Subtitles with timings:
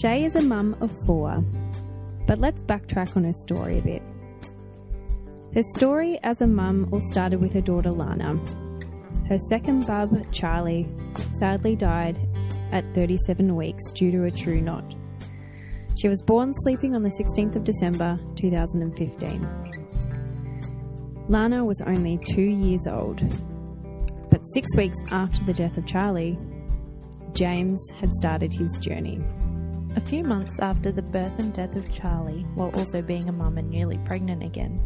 [0.00, 1.36] Shaye is a mum of four,
[2.26, 4.04] but let's backtrack on her story a bit.
[5.54, 8.36] Her story as a mum all started with her daughter Lana.
[9.28, 10.88] Her second bub, Charlee,
[11.38, 12.18] sadly died
[12.70, 14.94] at 37 weeks due to a true knot.
[16.00, 19.46] She was born sleeping on the 16th of December 2015.
[21.28, 23.20] Lana was only two years old,
[24.30, 26.38] but six weeks after the death of Charlee,
[27.34, 29.22] James had started his journey.
[29.94, 33.58] A few months after the birth and death of Charlee, while also being a mum
[33.58, 34.80] and newly pregnant again,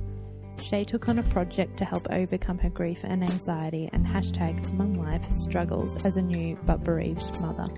[0.57, 5.31] Shaye took on a project to help overcome her grief and anxiety and hashtag mumlife
[5.31, 7.69] struggles as a new but bereaved mother.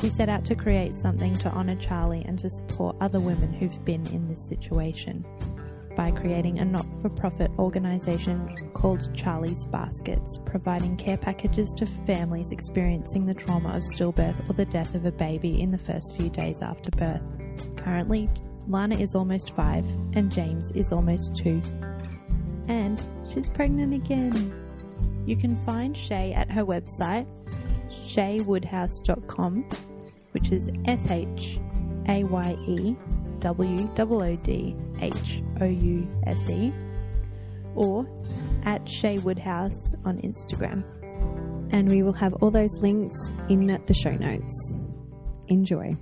[0.00, 3.84] She set out to create something to honour Charlee and to support other women who've
[3.84, 5.24] been in this situation
[5.98, 12.52] by creating a not for profit organisation called Charlee's Baskets, providing care packages to families
[12.52, 16.30] experiencing the trauma of stillbirth or the death of a baby in the first few
[16.30, 17.20] days after birth.
[17.76, 18.30] Currently,
[18.68, 21.60] Lana is almost five and James is almost two.
[22.68, 23.02] And
[23.34, 24.54] she's pregnant again.
[25.26, 27.26] You can find Shaye at her website,
[28.06, 29.64] shayewoodhouse.com,
[30.30, 31.58] which is S H
[32.06, 32.96] A Y E
[33.40, 36.72] W O O D H O U S E,
[37.74, 38.06] or
[38.64, 40.84] at Shaye Woodhouse on Instagram.
[41.72, 43.16] And we will have all those links
[43.48, 44.72] in the show notes.
[45.48, 45.96] Enjoy.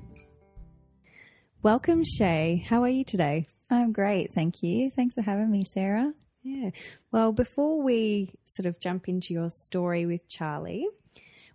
[1.62, 2.64] Welcome, Shaye.
[2.64, 3.46] How are you today?
[3.70, 4.90] I'm great, thank you.
[4.90, 6.12] Thanks for having me, Sarah.
[6.42, 6.70] Yeah.
[7.10, 10.84] Well, before we sort of jump into your story with Charlee,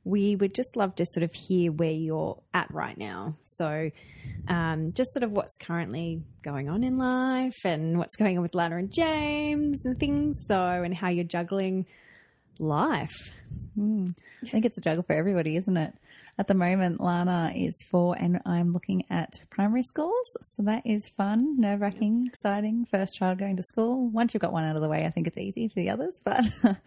[0.04, 3.36] we would just love to sort of hear where you're at right now.
[3.50, 3.92] So,
[4.48, 8.56] um, just sort of what's currently going on in life and what's going on with
[8.56, 10.44] Lana and James and things.
[10.48, 11.86] So, and how you're juggling
[12.60, 13.36] life.
[13.78, 14.16] Mm.
[14.44, 15.94] I think it's a juggle for everybody, isn't it?
[16.38, 20.38] At the moment, Lana is four, and I'm looking at primary schools.
[20.42, 22.86] So that is fun, nerve wracking, exciting.
[22.86, 24.10] First child going to school.
[24.10, 26.20] Once you've got one out of the way, I think it's easy for the others,
[26.24, 26.44] but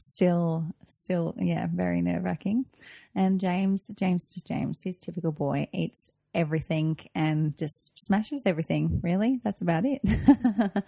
[0.00, 2.66] still, still, yeah, very nerve wracking.
[3.14, 9.00] And James, James, just James, he's typical boy, eats everything and just smashes everything.
[9.02, 10.02] Really, that's about it.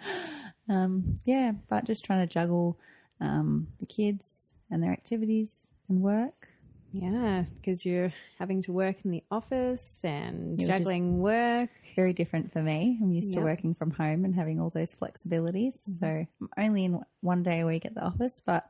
[0.68, 2.78] um, yeah, but just trying to juggle
[3.20, 5.54] um, the kids and their activities
[5.88, 6.48] and work.
[6.92, 11.68] Yeah, because you're having to work in the office and Yeah, which juggling work.
[11.94, 12.98] Very different for me.
[13.02, 13.38] I'm used Yep.
[13.38, 15.74] to working from home and having all those flexibilities.
[15.98, 18.68] So I'm only in one day a week at the office, but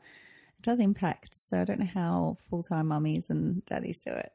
[0.58, 1.34] it does impact.
[1.34, 4.32] So I don't know how full time mummies and daddies do it.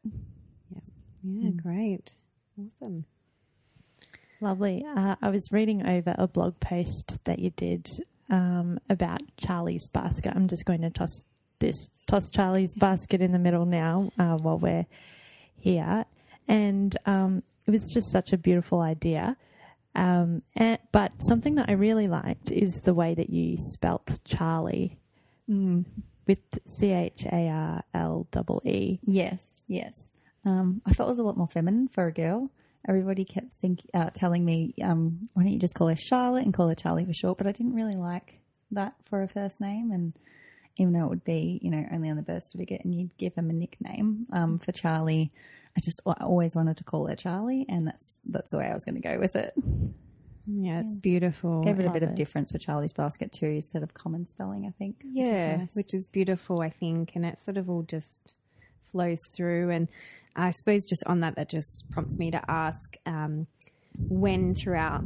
[0.74, 0.80] Yeah,
[1.24, 2.16] Yeah, great.
[2.58, 3.06] Awesome.
[4.40, 4.86] Lovely.
[4.86, 7.90] Uh, I was reading over a blog post that you did
[8.30, 10.34] um, about Charlee's basket.
[10.36, 11.22] I'm just going to toss
[11.62, 14.86] this, toss Charlee's basket in the middle now uh, while we're
[15.56, 16.04] here,
[16.50, 19.38] and um, it was just such a beautiful idea.
[19.96, 24.98] Um, and, but something that I really liked is the way that you spelt Charlee
[25.48, 28.28] with C H A R L
[28.66, 29.00] E E.
[29.04, 29.96] Yes, yes.
[30.46, 32.50] Um, I thought it was a lot more feminine for a girl.
[32.88, 36.54] Everybody kept think, uh, telling me, um, why don't you just call her Charlotte and
[36.54, 37.38] call her Charlie for short?
[37.38, 38.40] But I didn't really like
[38.72, 39.92] that for a first name.
[39.92, 40.14] And
[40.78, 43.36] even though it would be, you know, only on the birth certificate and you'd give
[43.36, 45.32] him a nickname um, for Charlie,
[45.78, 47.66] I just I always wanted to call her Charlee.
[47.70, 49.54] And that's, that's the way I was going to go with it.
[50.48, 51.64] Yeah, it's beautiful.
[51.64, 52.16] Gave it a bit of it.
[52.16, 54.98] difference for Charlee's basket too, instead of common spelling, I think.
[55.04, 55.70] which is Yeah, nice.
[55.74, 58.36] which is beautiful, I think, and it sort of all just
[58.84, 59.70] flows through.
[59.70, 59.88] And
[60.36, 63.46] I suppose just on that, that just prompts me to ask um,
[63.98, 65.04] when throughout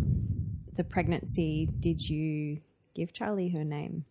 [0.76, 2.62] the pregnancy did you
[2.96, 4.06] give Charlee her name?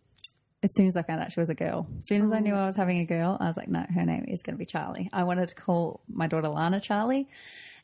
[0.65, 2.55] As soon as I found out she was a girl, as soon as I knew
[2.55, 4.65] I was having a girl, I was like, no, her name is going to be
[4.65, 5.09] Charlee.
[5.13, 7.27] I wanted to call my daughter Lana Charlie,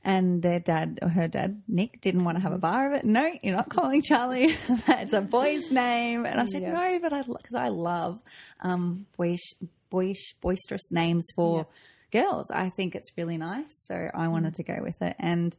[0.03, 3.05] and their dad or her dad Nick didn't want to have a bar of it.
[3.05, 4.57] No, you're not calling Charlie.
[4.87, 6.25] That's a boy's name.
[6.25, 6.71] And I said Yeah.
[6.73, 8.19] no, but I because I love
[8.61, 9.53] um, boyish,
[9.91, 11.67] boyish, boisterous names for
[12.11, 12.49] girls.
[12.49, 15.15] I think it's really nice, so I wanted to go with it.
[15.19, 15.55] And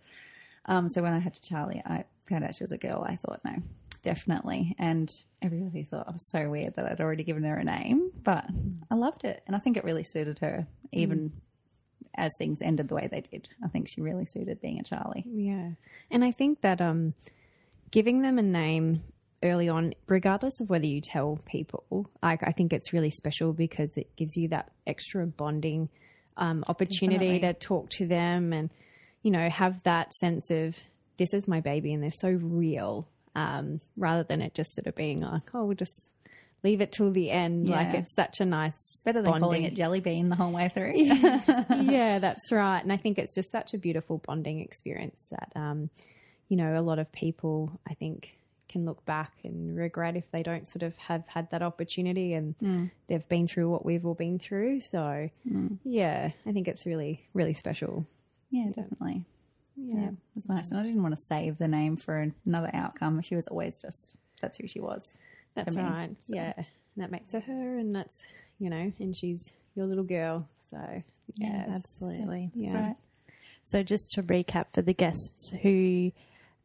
[0.67, 3.05] um, so when I had to Charlee, I found out she was a girl.
[3.07, 3.55] I thought no,
[4.03, 4.75] definitely.
[4.79, 5.11] And
[5.41, 8.45] everybody thought I was so weird that I'd already given her a name, but
[8.91, 11.33] I loved it, and I think it really suited her, even
[12.15, 13.49] as things ended the way they did.
[13.65, 15.25] I think she really suited being a Charlee.
[15.25, 15.71] Yeah.
[16.11, 17.15] And I think that um,
[17.91, 19.03] giving them a name
[19.43, 23.97] early on, regardless of whether you tell people, like I think it's really special because
[23.97, 25.89] it gives you that extra bonding
[26.37, 27.55] um, opportunity Definitely.
[27.55, 28.71] to talk to them and,
[29.23, 30.77] you know, have that sense of
[31.17, 34.95] this is my baby and they're so real um, rather than it just sort of
[34.95, 36.11] being like, oh, we'll just
[36.63, 37.69] leave it till the end.
[37.69, 40.69] Like it's such a nice Better than calling bonding- it jelly bean the whole way
[40.69, 40.93] through.
[40.97, 42.81] yeah, that's right.
[42.81, 45.91] And I think it's just such a beautiful bonding experience that, um,
[46.49, 48.31] you know, a lot of people, I think,
[48.69, 52.55] can look back and regret if they don't sort of have had that opportunity and
[53.07, 54.81] they've been through what we've all been through.
[54.81, 55.29] So,
[55.85, 58.07] yeah, I think it's really, really special.
[58.51, 59.25] Yeah, definitely.
[59.77, 60.11] Yeah.
[60.37, 60.71] it's nice.
[60.71, 63.21] And I didn't want to save the name for another outcome.
[63.23, 64.11] She was always just,
[64.41, 65.17] that's who she was.
[65.55, 66.11] That's me, right.
[66.29, 66.53] Yeah.
[66.57, 66.67] And
[66.97, 68.27] that makes her her, and that's,
[68.59, 70.49] you know, and she's your little girl.
[70.71, 70.79] So,
[71.37, 72.51] yeah, Absolutely.
[72.55, 72.81] That's Yeah.
[72.87, 72.97] right.
[73.65, 76.13] So, just to recap for the guests who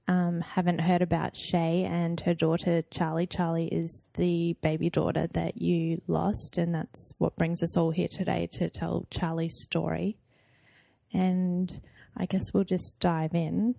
[0.08, 5.62] um, haven't heard about Shaye and her daughter Charlee, Charlee is the baby daughter that
[5.62, 10.18] you lost, and that's what brings us all here today to tell Charlee's story.
[11.14, 11.80] And
[12.18, 13.76] I guess we'll just dive in.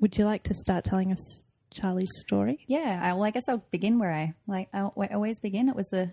[0.00, 1.44] Would you like to start telling us
[1.74, 2.64] Charlee's story?
[2.66, 4.68] Yeah, I, well, I guess I'll begin where I like.
[4.72, 5.68] I, always begin.
[5.68, 6.10] It was the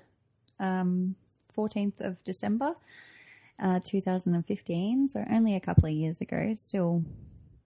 [0.60, 1.16] um,
[1.58, 2.76] 14th of December,
[3.62, 5.10] uh, 2015.
[5.10, 6.54] So only a couple of years ago.
[6.62, 7.04] Still,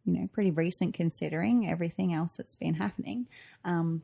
[0.06, 3.28] you know, pretty recent considering everything else that's been happening.
[3.66, 4.04] Um,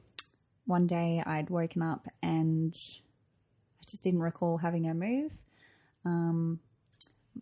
[0.65, 5.31] one day I'd woken up and I just didn't recall having a move.
[6.05, 6.59] Um,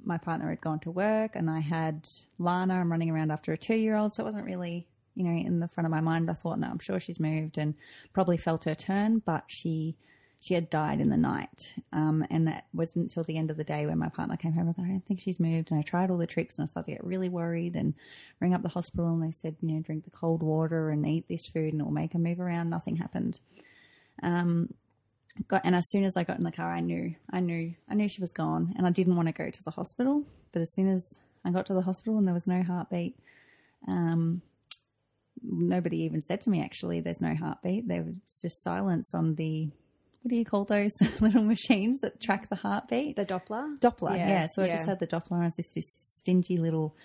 [0.04, 2.08] my partner had gone to work and I had
[2.40, 2.76] Lana.
[2.76, 4.14] I'm running around after a two year old.
[4.14, 6.30] So it wasn't really, you know, in the front of my mind.
[6.30, 7.76] I thought, no, I'm sure she's moved and
[8.14, 9.96] probably felt her turn, but she,
[10.40, 11.74] she had died in the night.
[11.94, 14.70] Um, and that wasn't until the end of the day when my partner came home.
[14.70, 15.72] I thought, I don't think she's moved.
[15.72, 17.94] And I tried all the tricks and I started to get really worried and
[18.40, 21.28] ring up the hospital and they said, you know, drink the cold water and eat
[21.28, 22.70] this food and it will make her move around.
[22.70, 23.40] Nothing happened.
[24.24, 24.70] Um,
[25.48, 27.96] got and as soon as I got in the car, I knew, I knew, I
[27.96, 30.24] knew she was gone, and I didn't want to go to the hospital.
[30.52, 33.16] But as soon as I got to the hospital and there was no heartbeat,
[33.88, 34.42] um,
[35.42, 39.70] nobody even said to me actually, "There's no heartbeat." There was just silence on the
[40.22, 40.92] what do you call those
[41.22, 43.16] little machines that track the heartbeat?
[43.16, 43.80] The Doppler?
[43.80, 44.28] Doppler, yeah.
[44.28, 46.96] Yeah, So I just had the Doppler as this, this stingy little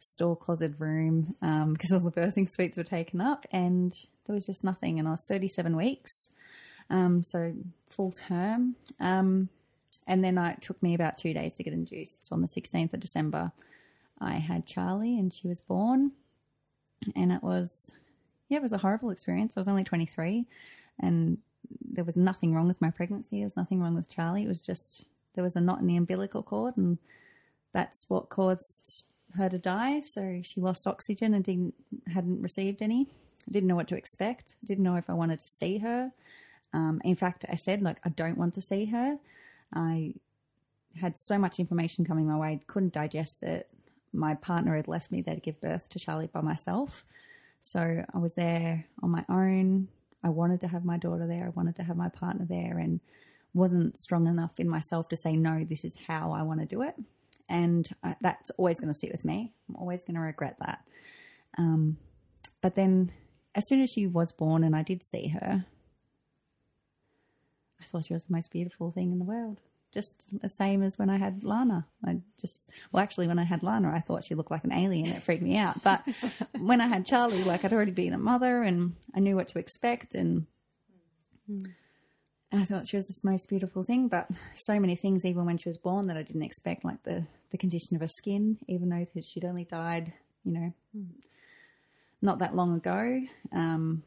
[0.00, 3.94] store closet room because all the birthing suites were taken up, and
[4.26, 4.98] there was just nothing.
[4.98, 6.10] And I was 37 weeks,
[6.90, 7.52] um, so
[7.90, 8.76] full term.
[9.00, 9.48] Um,
[10.06, 12.24] and then I, it took me about two days to get induced.
[12.24, 13.52] So on the 16th of December,
[14.20, 16.12] I had Charlee, and she was born,
[17.16, 17.92] and it was
[18.48, 19.54] yeah, it was a horrible experience.
[19.56, 20.46] I was only 23,
[21.00, 21.38] and
[21.82, 23.38] there was nothing wrong with my pregnancy.
[23.38, 24.44] There was nothing wrong with Charlee.
[24.44, 26.98] It was just there was a knot in the umbilical cord, and
[27.72, 29.04] that's what caused
[29.36, 30.00] her to die.
[30.00, 31.74] So she lost oxygen and didn't
[32.12, 33.08] hadn't received any.
[33.50, 34.56] Didn't know what to expect.
[34.64, 36.12] Didn't know if I wanted to see her.
[36.74, 39.16] Um, in fact, I said like I don't want to see her.
[39.72, 40.14] I
[41.00, 43.68] had so much information coming my way, couldn't digest it.
[44.12, 47.04] My partner had left me there to give birth to Charlie by myself.
[47.60, 49.88] So I was there on my own.
[50.22, 51.46] I wanted to have my daughter there.
[51.46, 53.00] I wanted to have my partner there and
[53.54, 56.82] wasn't strong enough in myself to say, no, this is how I want to do
[56.82, 56.94] it.
[57.48, 59.52] And I, that's always going to sit with me.
[59.68, 60.84] I'm always going to regret that.
[61.56, 61.98] Um,
[62.60, 63.12] but then
[63.54, 65.64] as soon as she was born and I did see her,
[67.80, 69.60] I thought she was the most beautiful thing in the world.
[69.92, 71.86] Just the same as when I had Lana.
[72.04, 75.06] I just, well, actually, when I had Lana, I thought she looked like an alien.
[75.06, 75.82] It freaked me out.
[75.84, 76.02] But
[76.58, 79.58] when I had Charlee, like I'd already been a mother and I knew what to
[79.60, 80.14] expect.
[80.16, 80.46] And
[82.52, 84.08] I thought she was the most beautiful thing.
[84.08, 87.24] But so many things, even when she was born, that I didn't expect, like the,
[87.50, 90.12] the condition of her skin, even though she'd only died,
[90.44, 90.72] you know,
[92.20, 93.20] not that long ago.
[93.52, 94.02] Um,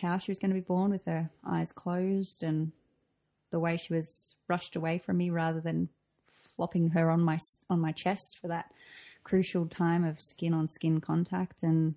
[0.00, 2.72] how she was going to be born with her eyes closed and
[3.50, 5.88] the way she was rushed away from me rather than
[6.56, 7.38] flopping her on my
[7.70, 8.72] on my chest for that
[9.24, 11.94] crucial time of skin on skin contact and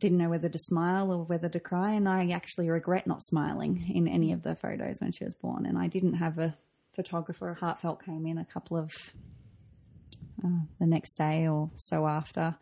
[0.00, 1.92] didn't know whether to smile or whether to cry.
[1.92, 5.64] And I actually regret not smiling in any of the photos when she was born.
[5.64, 6.56] And I didn't have a
[6.92, 8.92] photographer A heartfelt came in a couple of
[10.44, 12.56] uh, the next day or so after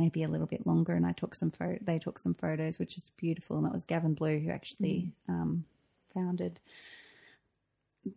[0.00, 2.96] maybe a little bit longer and I took some photo they took some photos which
[2.96, 5.64] is beautiful and that was Gavin Blue who actually um,
[6.14, 6.58] founded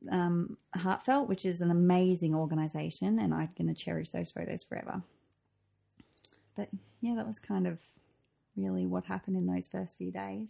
[0.10, 5.04] um, Heartfelt which is an amazing organization and I'm going to cherish those photos forever.
[6.56, 6.70] But
[7.02, 7.80] yeah that was kind of
[8.56, 10.50] really what happened in those first few days.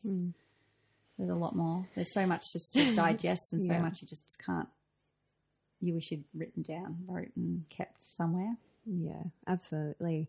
[1.18, 1.88] There's a lot more.
[1.96, 3.82] There's so much just to digest and so Yeah.
[3.82, 4.68] much you just can't
[5.82, 8.56] you wish you'd written down wrote and kept somewhere.
[8.86, 10.28] Yeah, absolutely.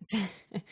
[0.00, 0.14] It's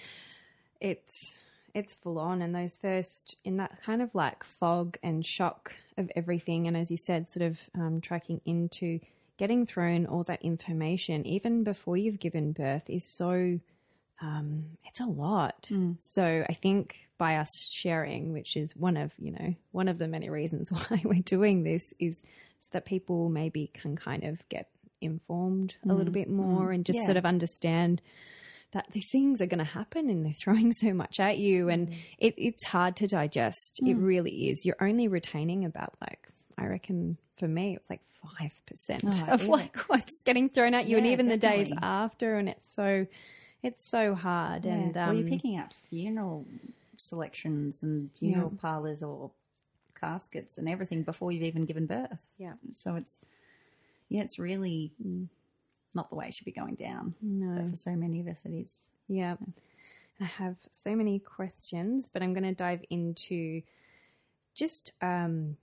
[0.80, 1.40] it's
[1.74, 6.10] it's full on, and those first in that kind of like fog and shock of
[6.14, 9.00] everything, and as you said, sort of um, tracking into
[9.36, 13.58] getting thrown all that information even before you've given birth is so
[14.22, 15.68] um, it's a lot.
[16.00, 20.06] So I think by us sharing, which is one of you know one of the
[20.08, 22.20] many reasons why we're doing this, is
[22.60, 24.68] so that people maybe can kind of get
[25.00, 27.06] informed a little bit more and just Yeah.
[27.06, 28.00] sort of understand
[28.74, 31.88] that these things are going to happen and they're throwing so much at you and
[31.88, 31.98] mm-hmm.
[32.18, 33.80] it, it's hard to digest.
[33.82, 34.06] It mm.
[34.06, 34.64] really is.
[34.66, 38.00] You're only retaining about like i reckon for me it was like
[38.40, 42.36] 5% Oh, of like what's getting thrown at you and Yeah, even the days after
[42.36, 43.06] and it's so
[43.62, 46.46] it's so hard and well, um, you're picking up funeral
[46.96, 49.30] selections and funeral parlors or
[50.00, 52.34] caskets and everything before you've even given birth.
[52.38, 52.54] Yeah.
[52.74, 53.20] So it's
[54.08, 55.28] yeah, it's really mm.
[55.94, 57.14] Not the way it should be going down.
[57.22, 57.62] No.
[57.62, 58.88] But for so many of us, it is.
[59.08, 59.36] Yeah.
[60.20, 63.62] I have so many questions, but I'm going to dive into
[64.54, 65.56] just um,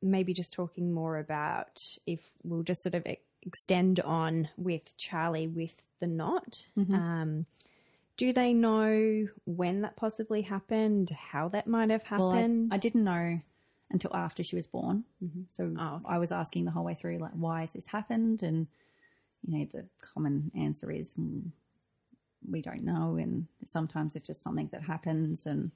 [0.00, 3.04] maybe just talking more about if we'll just sort of
[3.42, 6.66] extend on with Charlee with the knot.
[6.76, 7.46] Um,
[8.16, 12.72] do they know when that possibly happened, how that might have Well, I, happened?
[12.72, 13.40] I didn't know
[13.90, 15.04] until after she was born.
[15.22, 15.42] Mm-hmm.
[15.50, 18.42] So Oh, I was asking the whole way through, like, why has this happened?
[18.42, 18.68] And
[19.46, 21.50] you know, the common answer is mm,
[22.48, 25.70] we don't know, and sometimes it's just something that happens, and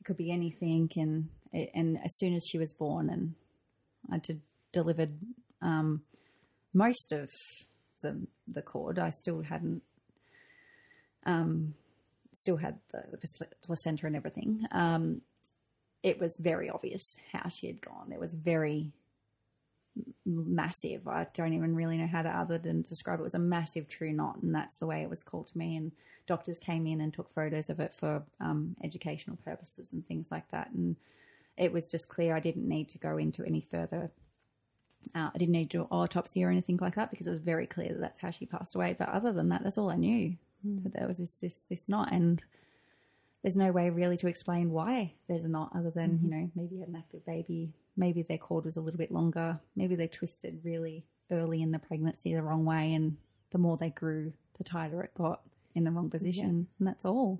[0.00, 0.90] it could be anything.
[0.96, 1.28] And
[1.74, 3.34] and as soon as she was born, and
[4.10, 4.40] I did,
[4.72, 5.18] delivered
[5.62, 6.02] um,
[6.72, 7.30] most of
[8.02, 9.82] the the cord, I still hadn't.
[11.26, 11.74] Um,
[12.34, 14.66] still had the, the placenta and everything.
[14.72, 15.22] Um,
[16.02, 18.12] it was very obvious how she had gone.
[18.12, 18.92] It was very
[20.26, 21.06] massive.
[21.06, 23.22] I don't even really know how to other than describe it.
[23.22, 25.76] It was a massive true knot, and that's the way it was called to me.
[25.76, 25.92] And
[26.26, 30.50] doctors came in and took photos of it for um, educational purposes and things like
[30.50, 30.70] that.
[30.72, 30.96] And
[31.56, 34.10] it was just clear I didn't need to go into any further.
[35.14, 37.66] Uh, I didn't need to do autopsy or anything like that because it was very
[37.66, 38.96] clear that that's how she passed away.
[38.98, 40.36] But other than that, that's all I knew
[40.82, 42.42] that there was this this, this knot, and
[43.42, 46.76] there's no way really to explain why there's a knot other than you know maybe
[46.76, 50.08] you had an active baby maybe their cord was a little bit longer maybe they
[50.08, 53.16] twisted really early in the pregnancy the wrong way and
[53.50, 55.40] the more they grew the tighter it got
[55.74, 57.38] in the wrong position and that's all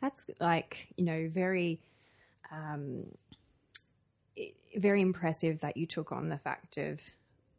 [0.00, 1.80] That's like you know very,
[2.52, 3.04] um,
[4.76, 7.00] very impressive that you took on the fact of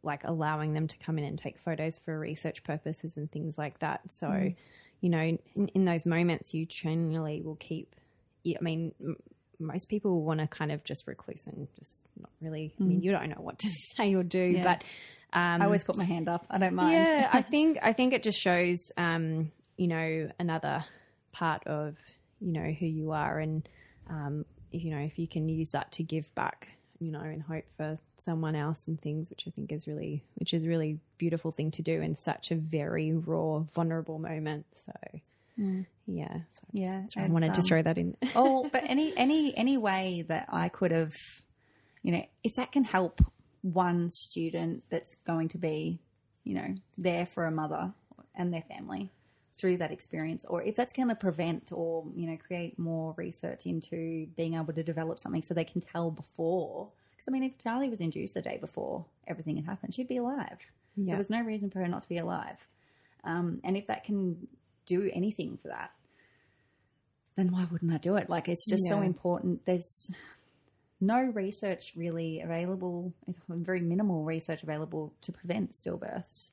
[0.04, 3.80] like allowing them to come in and take photos for research purposes and things like
[3.80, 4.10] that.
[4.10, 4.54] So,
[5.02, 7.96] you know, in, in those moments, you generally will keep.
[8.48, 8.94] I mean,
[9.60, 12.74] most people want to kind of just recluse and just not really.
[12.80, 14.64] I mean, you don't know what to say or do, Yeah.
[14.64, 14.84] but.
[15.32, 18.14] Um, i always put my hand up i don't mind yeah, I think I think
[18.14, 20.84] it just shows, um, you know, another
[21.34, 21.98] part of
[22.42, 23.70] you know who you are, and
[24.10, 27.44] um, if, you know if you can use that to give back, you know, and
[27.44, 30.98] hope for someone else and things, which I think is really, which is a really
[31.20, 34.66] beautiful thing to do in such a very raw, vulnerable moment.
[34.74, 34.94] So,
[36.06, 38.16] yeah, so Yeah, I wanted to um, throw that in.
[38.36, 41.14] oh, but any any any way that I could have,
[42.04, 43.22] you know, if that can help
[43.62, 46.00] one student that's going to be,
[46.44, 47.94] you know, there for a mother
[48.36, 49.12] and their family
[49.58, 53.66] through that experience, or if that's going to prevent or you know create more research
[53.66, 56.90] into being able to develop something so they can tell before.
[57.12, 60.18] Because I mean, if Charlee was induced the day before everything had happened, she'd be
[60.18, 60.60] alive.
[60.96, 61.12] Yeah.
[61.12, 62.66] There was no reason for her not to be alive.
[63.26, 64.48] Um, and if that can
[64.90, 65.92] do anything for that,
[67.36, 68.30] then why wouldn't I do it?
[68.30, 69.66] Like it's just so important.
[69.66, 70.10] There's
[71.02, 73.14] no research really available,
[73.48, 76.52] very minimal research available to prevent stillbirths,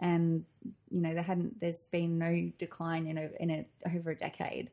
[0.00, 0.44] and
[0.90, 1.60] you know there hadn't.
[1.60, 4.70] There's been no decline in a, in a, over a decade,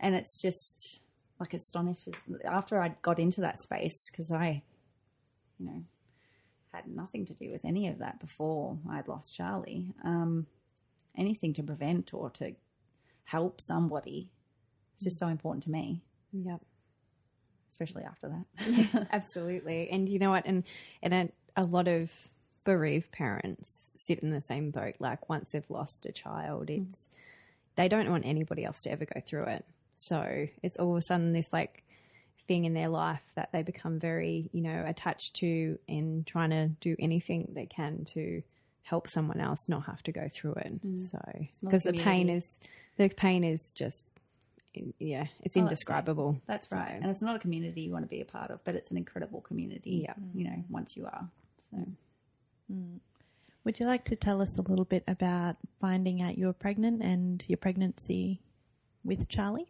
[0.00, 1.02] and it's just
[1.38, 2.14] like astonishing.
[2.44, 4.62] After I got into that space, because I,
[5.60, 5.84] you know,
[6.72, 9.92] had nothing to do with any of that before I'd lost Charlee.
[10.04, 10.46] Um,
[11.16, 12.52] anything to prevent or to
[13.24, 14.30] help somebody
[14.96, 16.60] is just so important to me, Yep.
[17.70, 19.08] especially after that.
[19.12, 19.90] Absolutely.
[19.90, 20.44] And you know what?
[20.46, 20.64] And
[21.02, 22.12] and a, a lot of
[22.64, 24.94] bereaved parents sit in the same boat.
[24.98, 26.84] Like once they've lost a child, mm-hmm.
[26.88, 27.08] it's
[27.76, 29.64] they don't want anybody else to ever go through it.
[29.94, 31.84] So it's all of a sudden this like
[32.46, 36.68] thing in their life that they become very, you know, attached to and trying to
[36.80, 38.42] do anything they can to
[38.88, 40.86] help someone else not have to go through it.
[40.86, 41.10] Mm.
[41.10, 41.20] So
[41.62, 42.58] because the pain is
[42.96, 44.06] the pain is just
[44.98, 46.40] yeah, it's Oh, that's indescribable.
[46.46, 46.98] That's right.
[47.00, 48.96] And it's not a community you want to be a part of, but it's an
[48.96, 50.14] incredible community, Yeah.
[50.34, 51.28] you know, once you are.
[51.70, 51.76] So.
[51.78, 51.92] Mm.
[52.72, 53.00] Mm.
[53.64, 57.02] Would you like to tell us a little bit about finding out you were pregnant
[57.02, 58.40] and your pregnancy
[59.04, 59.66] with Charlee?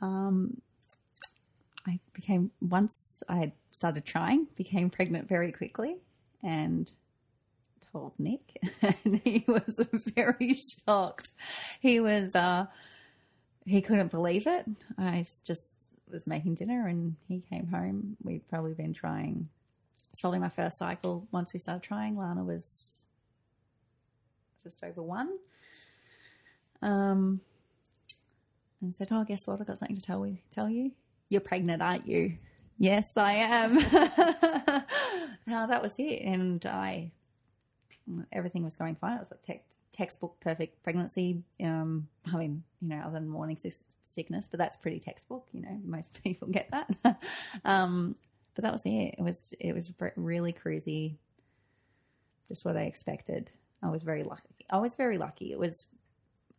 [0.00, 0.60] Um,
[1.86, 5.98] I became once I started trying, became pregnant very quickly,
[6.42, 6.90] and
[7.92, 8.58] told Nick,
[9.04, 11.30] and he was very shocked.
[11.80, 12.66] He was uh,
[13.64, 14.66] he couldn't believe it.
[14.98, 15.70] I just
[16.10, 18.16] was making dinner and he came home.
[18.22, 19.48] We'd probably been trying,
[20.10, 21.26] it's probably my first cycle.
[21.30, 23.04] Once we started trying, Lana was
[24.62, 25.30] just over one.
[26.82, 27.40] Um,
[28.80, 29.60] and said, "Oh, guess what?
[29.60, 30.90] I've got something to tell we tell you.
[31.28, 32.36] You're pregnant, aren't you?"
[32.78, 33.74] Yes, I am.
[35.46, 37.12] now that was it, and I
[38.32, 39.16] everything was going fine.
[39.16, 41.42] It was like tech textbook perfect pregnancy.
[41.62, 43.58] Um, I mean, you know, other than morning
[44.04, 45.46] sickness, but that's pretty textbook.
[45.52, 47.22] You know, most people get that.
[47.64, 48.16] um,
[48.54, 49.14] but that was it.
[49.18, 51.16] It was it was really cruisy.
[52.48, 53.50] Just what I expected.
[53.82, 54.66] I was very lucky.
[54.70, 55.52] I was very lucky.
[55.52, 55.86] It was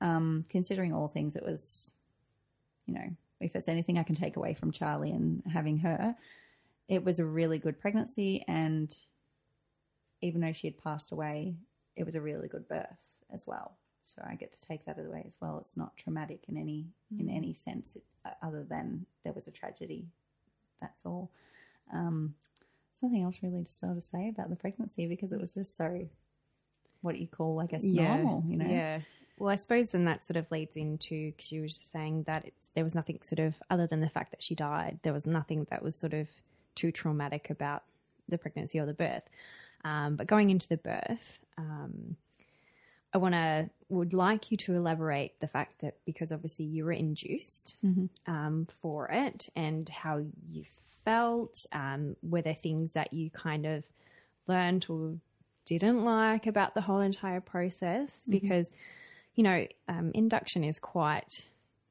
[0.01, 1.35] um, considering all things.
[1.35, 1.91] It was,
[2.85, 3.09] you know,
[3.39, 6.15] if it's anything I can take away from Charlee and having her,
[6.87, 8.93] it was a really good pregnancy and
[10.23, 11.55] even though she had passed away,
[11.95, 12.87] it was a really good birth
[13.31, 13.77] as well.
[14.03, 15.59] So I get to take that away as well.
[15.59, 16.85] It's not traumatic in any
[17.19, 20.07] in any sense, it, uh, other than there was a tragedy.
[20.81, 21.31] That's all.
[21.93, 22.35] Um,
[22.91, 25.77] there's nothing else really to sort of say about the pregnancy because it was just
[25.77, 26.07] so
[27.01, 28.43] what you call, I guess, normal.
[28.47, 28.99] You know, Yeah.
[29.37, 32.45] Well, I suppose then that sort of leads into because you were just saying that
[32.45, 34.99] it's, there was nothing sort of other than the fact that she died.
[35.01, 36.27] There was nothing that was sort of
[36.75, 37.83] too traumatic about
[38.29, 39.23] the pregnancy or the birth.
[39.83, 42.15] Um, but going into the birth, um,
[43.13, 46.91] I want to would like you to elaborate the fact that because obviously you were
[46.91, 47.75] induced
[48.27, 50.63] um, for it and how you
[51.05, 51.65] felt.
[51.71, 53.83] Um, were there things that you kind of
[54.47, 55.15] learned or
[55.65, 58.25] didn't like about the whole entire process?
[58.27, 58.71] Because
[59.35, 61.45] you know, um, induction is quite.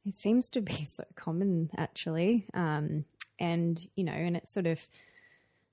[0.06, 3.04] It seems to be so common actually, um,
[3.38, 4.86] and you know, and it's sort of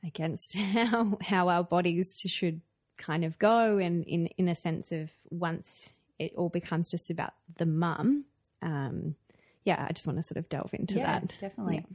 [0.04, 2.62] against how how our bodies should
[2.98, 7.34] kind of go and in in a sense of once it all becomes just about
[7.58, 8.26] the mum
[8.62, 9.16] um
[9.64, 11.86] yeah i just want to sort of delve into yeah, that definitely.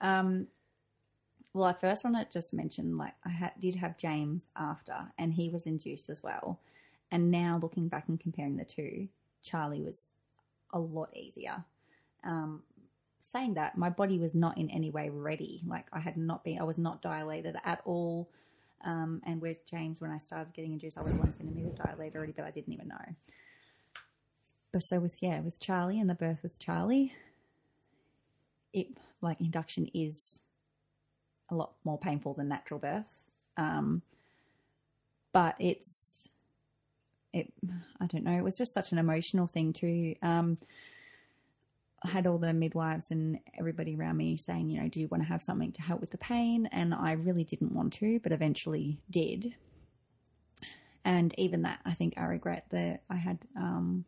[0.00, 0.48] Um,
[1.54, 5.32] well, I first want to just mention, like, I had, did have James after, and
[5.32, 6.60] he was induced as well.
[7.12, 9.08] And now looking back and comparing the two,
[9.44, 10.04] Charlee was
[10.72, 11.64] a lot easier.
[12.24, 12.64] Um,
[13.24, 15.62] saying that, my body was not in any way ready.
[15.66, 18.30] Like, I had not been, I was not dilated at all.
[18.84, 22.32] Um, and with James, when I started getting induced, I was one centimeter dilated already,
[22.32, 23.14] but I didn't even know.
[24.72, 27.12] But so with yeah, with Charlee and the birth with Charlee,
[28.72, 28.88] it
[29.20, 30.40] like induction is
[31.50, 33.28] a lot more painful than natural birth.
[33.56, 34.02] Um,
[35.32, 36.28] but it's
[37.32, 37.52] it
[38.00, 40.16] I don't know, it was just such an emotional thing too.
[40.22, 40.56] Um,
[42.04, 45.28] had all the midwives and everybody around me saying, you know, do you want to
[45.28, 46.66] have something to help with the pain?
[46.72, 49.54] And I really didn't want to, but eventually did.
[51.04, 54.04] And even that, I think I regret that I had um,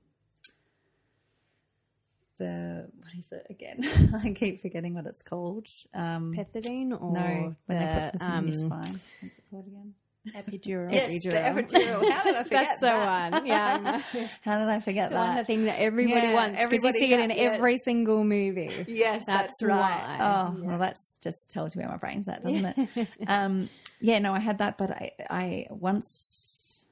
[2.39, 3.85] the what is it again?
[4.25, 5.69] I keep forgetting what it's called.
[5.95, 9.01] Um, pethidine or no, when they put the thing in your um, spine.
[9.21, 9.95] What's it called again?
[10.35, 10.93] Epidural.
[10.93, 12.11] Yes, the epidural.
[12.11, 14.01] How did I forget that's the one yeah
[14.43, 17.13] How did I forget the one the thing that everybody Yeah, wants because you see
[17.13, 17.43] it in got- yeah.
[17.45, 19.79] every single movie Yes, that's, That's right.
[19.79, 20.19] why.
[20.21, 22.65] Oh, well, that's just tells you where my brain's at, doesn't
[22.97, 23.09] it?
[23.29, 23.69] um,
[24.01, 26.85] yeah, no, I had that, but I, I once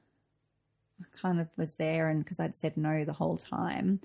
[1.21, 3.99] kind of was there, and because I'd said no the whole time,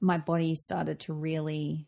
[0.00, 1.86] my body started to really.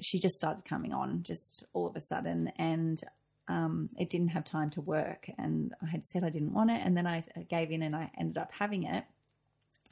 [0.00, 3.00] She just started coming on, just all of a sudden, and
[3.48, 5.30] um, it didn't have time to work.
[5.38, 8.10] And I had said I didn't want it, and then I gave in, and I
[8.18, 9.04] ended up having it,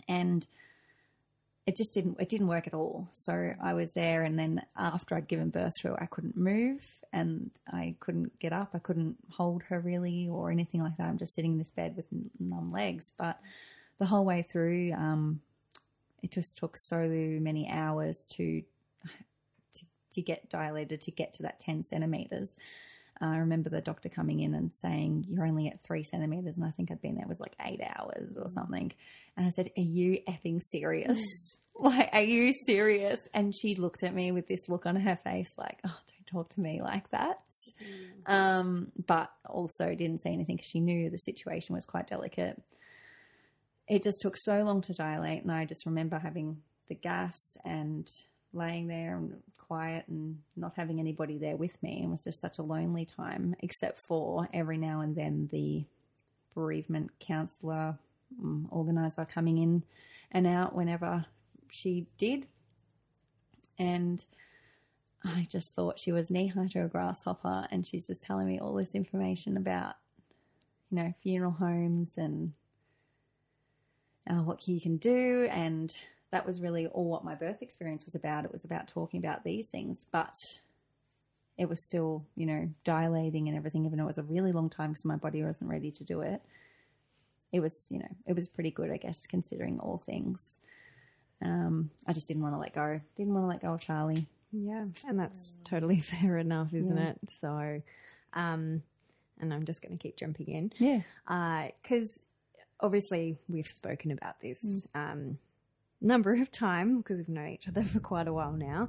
[0.09, 0.47] and
[1.67, 3.09] it just didn't it didn't work at all.
[3.13, 6.85] So I was there, and then after I'd given birth to her, I couldn't move
[7.15, 8.71] and I couldn't get up.
[8.75, 11.07] I couldn't hold her really or anything like that.
[11.07, 12.07] I'm just sitting in this bed with
[12.41, 13.13] numb legs.
[13.17, 13.39] But
[13.99, 15.41] the whole way through, um,
[16.23, 18.63] it just took so many hours to
[19.75, 22.57] to to get dilated to get to that ten centimeters.
[23.21, 26.57] I remember the doctor coming in and saying, You're only at three centimeters.
[26.57, 28.51] And I think I'd been there was like eight hours or mm.
[28.51, 28.93] something.
[29.37, 31.19] And I said, Are you effing serious?
[31.77, 31.85] Mm.
[31.97, 33.21] like, are you serious?
[33.33, 36.51] And she looked at me with this look on her face, like, Oh, don't talk
[36.55, 37.43] to me like that.
[38.27, 38.33] Mm.
[38.33, 42.61] Um, but also didn't say anything because she knew the situation was quite delicate.
[43.89, 45.43] It just took so long to dilate.
[45.43, 48.11] And I just remember having the gas and
[48.55, 52.03] laying there and quiet and not having anybody there with me.
[52.05, 55.85] It was just such a lonely time, except for every now and then the
[56.55, 57.99] bereavement counselor,
[58.41, 59.83] um, organizer coming in
[60.31, 61.27] and out whenever
[61.71, 62.47] she did.
[63.79, 64.25] And
[65.25, 68.59] I just thought she was knee high to a grasshopper, and she's just telling me
[68.61, 69.95] all this information about,
[70.91, 72.53] you know, funeral homes and
[74.29, 75.97] uh, what you can do and
[76.35, 78.45] that was really all what my birth experience was about.
[78.45, 80.35] It was about talking about these things, but
[81.57, 84.69] it was still, you know, dilating and everything, even though it was a really long
[84.69, 86.43] time because my body wasn't ready to do it.
[87.53, 90.59] It was, you know, it was pretty good, I guess, considering all things.
[91.41, 93.01] Um, I just didn't want to let go.
[93.15, 94.27] Didn't want to let go of Charlee.
[94.51, 97.17] Yeah, and that's totally fair enough, isn't it?
[97.39, 97.81] So,
[98.33, 98.83] um,
[99.39, 100.73] and I'm just going to keep jumping in.
[100.81, 101.69] Yeah.
[101.81, 102.21] because
[102.81, 105.39] obviously we've spoken about this um,
[106.05, 108.89] number of times because we've known each other for quite a while now.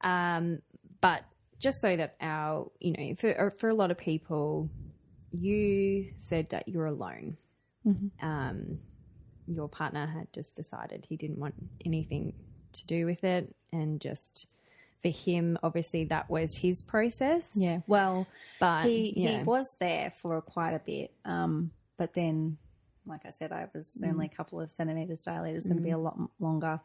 [0.00, 0.60] Um,
[1.00, 1.24] but
[1.58, 4.70] just so that our, you know, for for a lot of people,
[5.32, 7.36] you said that you're alone.
[8.22, 8.78] Um,
[9.48, 12.32] your partner had just decided he didn't want anything
[12.72, 14.46] to do with it, and just
[15.02, 17.50] for him, obviously that was his process.
[17.56, 17.78] Yeah.
[17.88, 18.26] Well,
[18.60, 19.38] But he yeah.
[19.38, 22.56] he was there for quite a bit, um, but then,
[23.06, 24.08] like I said, I was mm.
[24.08, 25.54] only a couple of centimeters dilated.
[25.54, 26.04] It was going to be a mm.
[26.04, 26.80] lot longer,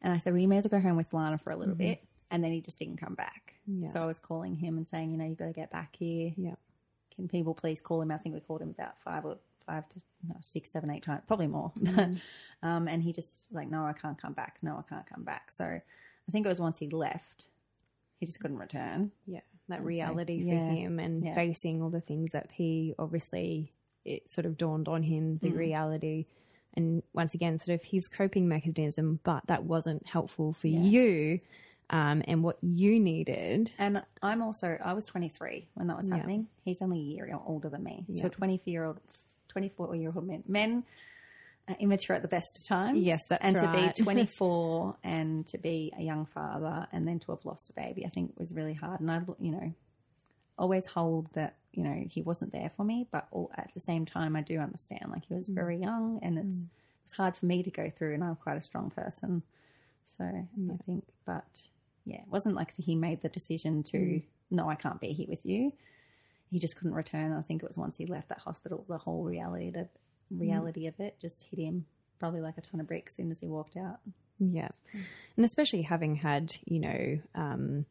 [0.00, 1.74] and I said, "Well, you may as well go home with Lana for a little
[1.74, 1.88] mm-hmm.
[1.88, 3.54] bit." And then he just didn't come back.
[3.66, 3.88] Yeah.
[3.88, 6.32] So I was calling him and saying, "You know, you've got to get back here.
[6.36, 6.54] Yeah.
[7.14, 10.00] Can people please call him?" I think we called him about five or five to
[10.28, 11.72] no, six, seven, eight times, probably more.
[11.82, 12.68] Mm-hmm.
[12.68, 14.58] um, and he just like, "No, I can't come back.
[14.62, 17.46] No, I can't come back." So I think it was once he left,
[18.18, 19.12] he just couldn't return.
[19.26, 21.34] yeah, that reality for yeah, him and yeah.
[21.34, 23.72] facing all the things that he obviously
[24.04, 26.26] it sort of dawned on him the reality
[26.74, 31.38] and once again sort of his coping mechanism but that wasn't helpful for you
[31.90, 36.48] um, and what you needed And I'm also I was 23 when that was happening.
[36.64, 38.06] He's only a year older than me.
[38.14, 38.98] So 24 year old
[39.48, 40.84] 24 year old men men
[41.68, 42.98] are immature at the best of times.
[42.98, 43.94] Yes, that's and right.
[43.94, 47.72] to be 24 and to be a young father and then to have lost a
[47.74, 49.00] baby, I think was really hard.
[49.00, 49.74] And I, you know,
[50.58, 54.04] always hold that you know he wasn't there for me, but all, at the same
[54.06, 55.06] time, I do understand.
[55.10, 55.54] Like he was Mm.
[55.54, 56.62] very young, and it's
[57.04, 59.42] it's hard for me to go through, and I'm quite a strong person.
[60.04, 61.44] So I think, but
[62.04, 64.22] yeah, it wasn't like he made the decision to Mm.
[64.50, 65.72] no, I can't be here with you.
[66.50, 67.32] He just couldn't return.
[67.32, 69.88] I think it was once he left that hospital, the whole reality of
[70.30, 71.84] reality of it just hit him
[72.18, 73.98] probably like a ton of bricks as soon as he walked out.
[74.38, 74.68] yeah
[75.36, 77.84] and especially having had you know um,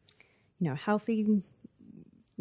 [0.58, 1.42] you know healthy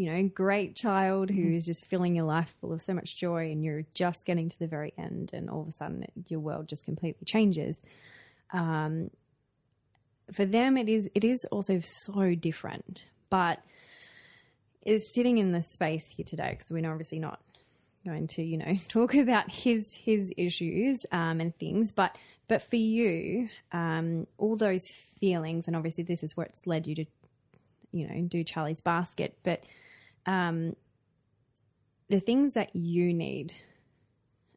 [0.01, 3.63] you know great child who's just filling your life full of so much joy and
[3.63, 6.67] you're just getting to the very end and all of a sudden it, your world
[6.67, 7.83] just completely changes.
[8.51, 9.11] Um,
[10.33, 13.63] for them it is it is also so different but
[14.83, 17.39] is sitting in the space here today because we're obviously not
[18.03, 22.77] going to you know talk about his his issues um, and things but but for
[22.77, 24.83] you um, all those
[25.19, 27.05] feelings and obviously this is what's led you to
[27.91, 29.63] you know do charlee's basket but
[30.25, 30.75] um,
[32.09, 33.53] the things that you need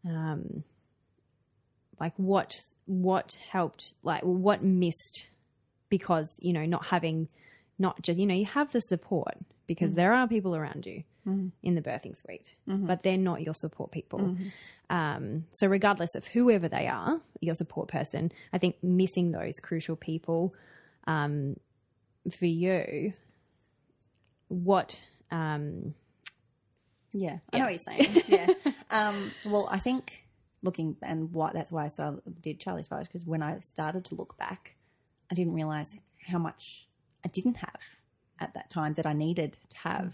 [0.06, 0.64] um,
[2.00, 2.52] like what
[2.86, 5.26] what helped like what missed
[5.88, 7.28] because you know not having
[7.78, 11.02] not just you know you have the support because there are people around you
[11.62, 12.54] in the birthing suite
[12.86, 14.36] but they're not your support people.
[14.90, 19.96] Um, so regardless of whoever they are your support person i think missing those crucial
[19.96, 20.54] people
[21.06, 21.56] um,
[22.30, 23.14] for you
[24.48, 25.00] what
[25.34, 25.94] um,
[27.12, 28.22] Yeah, I know what you're saying.
[28.28, 28.46] yeah.
[28.90, 30.24] Um, well, I think
[30.62, 34.14] looking and what that's why I started, did Charlee's Fires because when I started to
[34.14, 34.76] look back,
[35.32, 35.96] I didn't realize
[36.28, 36.86] how much
[37.24, 37.80] I didn't have
[38.38, 40.12] at that time that I needed to have,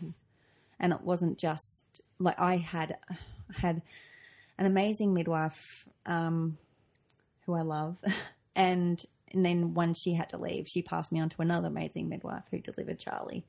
[0.78, 2.96] and it wasn't just like I had
[3.54, 3.82] had
[4.56, 6.56] an amazing midwife um,
[7.44, 7.98] who I love,
[8.56, 12.08] and and then when she had to leave, she passed me on to another amazing
[12.08, 13.42] midwife who delivered Charlee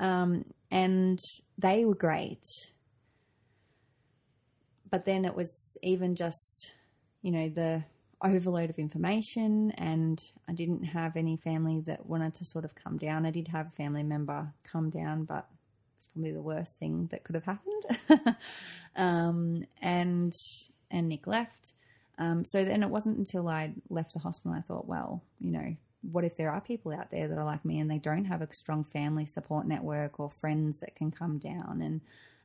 [0.00, 1.20] um, and
[1.58, 2.42] they were great.
[4.90, 6.72] But then it was even just,
[7.22, 7.84] you know, the
[8.22, 12.98] overload of information, and I didn't have any family that wanted to sort of come
[12.98, 13.24] down.
[13.24, 15.46] I did have a family member come down, but
[15.96, 18.36] it's probably the worst thing that could have happened.
[18.96, 20.32] um, and
[20.90, 21.74] and Nick left.
[22.18, 25.76] Um, so then it wasn't until I left the hospital I thought, well, you know,
[26.02, 28.40] what if there are people out there that are like me and they don't have
[28.40, 32.00] a strong family support network or friends that can come down and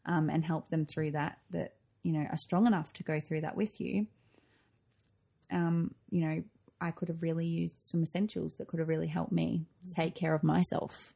[0.06, 3.42] um, and help them through that that you know are strong enough to go through
[3.42, 4.08] that with you.
[5.52, 6.44] Um, you know,
[6.82, 10.36] I could have really used some essentials that could have really helped me take care
[10.36, 11.14] of myself.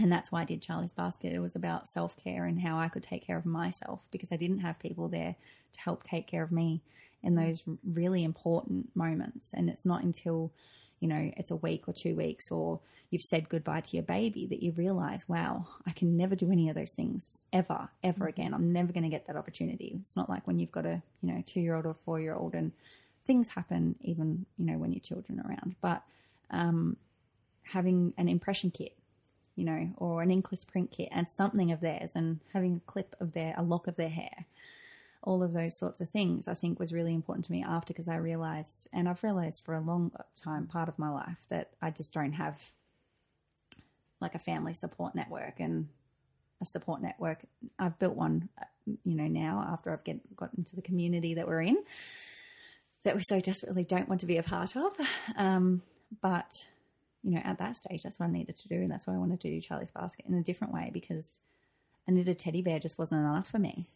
[0.00, 1.32] And that's why I did Charlee's Basket.
[1.32, 4.36] It was about self care and how I could take care of myself because I
[4.36, 5.36] didn't have people there
[5.72, 6.82] to help take care of me
[7.22, 9.52] in those really important moments.
[9.54, 10.52] And it's not until,
[11.00, 12.80] you know, it's a week or two weeks or
[13.10, 16.68] you've said goodbye to your baby that you realize, wow, I can never do any
[16.68, 18.54] of those things ever, ever again.
[18.54, 19.98] I'm never going to get that opportunity.
[20.00, 22.34] It's not like when you've got a, you know, two year old or four year
[22.34, 22.72] old and
[23.26, 25.76] things happen even, you know, when your children are around.
[25.80, 26.02] But
[26.50, 26.96] um,
[27.62, 28.96] having an impression kit,
[29.56, 33.14] you know, or an inkless print kit and something of theirs and having a clip
[33.20, 34.46] of their, a lock of their hair,
[35.24, 38.08] all of those sorts of things, I think was really important to me after because
[38.08, 41.90] I realized, and I've realized for a long time, part of my life, that I
[41.90, 42.72] just don't have
[44.20, 45.88] like a family support network and
[46.60, 47.40] a support network.
[47.78, 48.66] I've built one, uh,
[49.04, 51.78] you know, now after I've get, got into the community that we're in
[53.04, 54.92] that we so desperately don't want to be a part of.
[55.36, 55.82] Um,
[56.20, 56.66] but,
[57.22, 58.76] you know, at that stage, that's what I needed to do.
[58.76, 61.38] And that's why I wanted to do Charlee's Basket in a different way because
[62.06, 63.86] a knitted teddy bear just wasn't enough for me.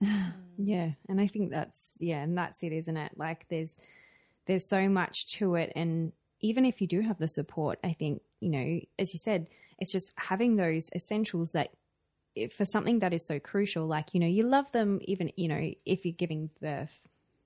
[0.58, 3.12] Yeah, and I think that's yeah, and that's it, isn't it?
[3.16, 3.76] Like there's
[4.46, 8.22] there's so much to it, and even if you do have the support, I think
[8.40, 11.72] you know, as you said, it's just having those essentials that
[12.34, 13.86] if- for something that is so crucial.
[13.86, 16.98] Like you know, you love them, even you know, if you're giving birth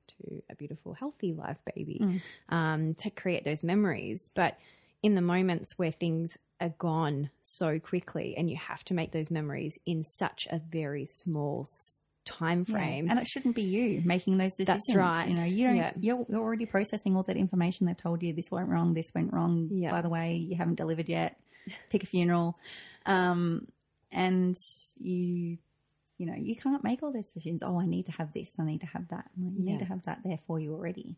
[0.08, 2.00] to a beautiful, healthy live baby,
[2.48, 4.56] um, to create those memories, but
[5.02, 9.30] in the moments where things are gone so quickly and you have to make those
[9.30, 11.64] memories in such a very small
[12.24, 14.84] time frame And it shouldn't be you making those decisions.
[14.86, 15.28] That's right.
[15.28, 15.92] You know, you don't, Yeah.
[16.00, 18.32] you're, you're already processing all that information they've told you.
[18.32, 18.94] This went wrong.
[18.94, 19.68] This went wrong.
[19.72, 19.90] Yeah.
[19.90, 21.38] By the way, you haven't delivered yet.
[21.90, 22.56] Pick a funeral.
[23.06, 23.66] Um,
[24.12, 24.54] and
[24.98, 25.58] you,
[26.18, 27.62] you know, you can't make all those decisions.
[27.62, 28.52] Oh, I need to have this.
[28.58, 29.30] I need to have that.
[29.40, 29.72] Like, you Yeah.
[29.72, 31.16] need to have that there for you already.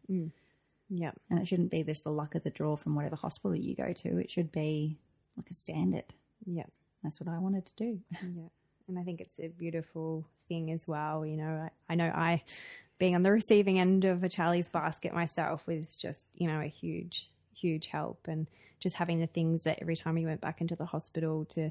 [0.88, 3.74] yeah And it shouldn't be this the luck of the draw from whatever hospital you
[3.74, 4.18] go to.
[4.18, 4.98] It should be
[5.36, 6.04] like a standard.
[6.46, 6.66] yeah
[7.02, 8.00] That's what I wanted to do.
[8.12, 8.48] Yeah.
[8.92, 11.24] And I think it's a beautiful thing as well.
[11.24, 12.42] You know, I, I know I,
[12.98, 16.66] being on the receiving end of a Charlee's basket myself was just, you know, a
[16.66, 18.28] huge, huge help.
[18.28, 18.46] And
[18.78, 21.70] just having the things that every time we went back into the hospital to,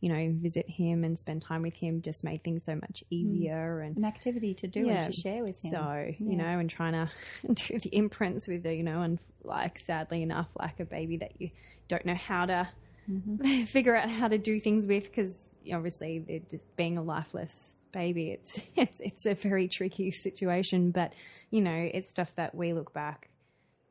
[0.00, 3.14] you know, visit him and spend time with him just made things so much hmm.
[3.14, 3.80] easier.
[3.80, 5.70] And An activity to do and to share with him.
[5.70, 7.08] so, you know, and trying to
[7.54, 11.40] do the imprints with the, you know, and like sadly enough, like a baby that
[11.40, 11.50] you
[11.86, 12.68] don't know how to
[13.08, 13.62] mm-hmm.
[13.64, 18.30] figure out how to do things with because obviously they're just being a lifeless baby.
[18.30, 21.14] It's, it's, it's a very tricky situation, but
[21.50, 23.30] you know, it's stuff that we look back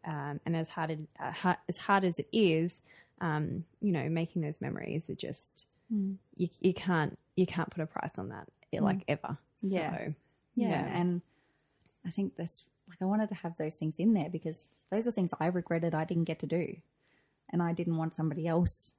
[0.05, 2.73] um, and as hard, as, uh, hard, as hard as it is,
[3.21, 5.65] um, you know, making those memories are just,
[6.35, 8.47] you, you can't, you can't put a price on that
[8.81, 9.37] like ever.
[9.61, 9.97] Yeah.
[9.97, 10.07] So,
[10.69, 11.21] Yeah, and
[12.05, 15.11] I think that's like I wanted to have those things in there because those were
[15.11, 16.75] things I regretted I didn't get to do,
[17.49, 18.91] and I didn't want somebody else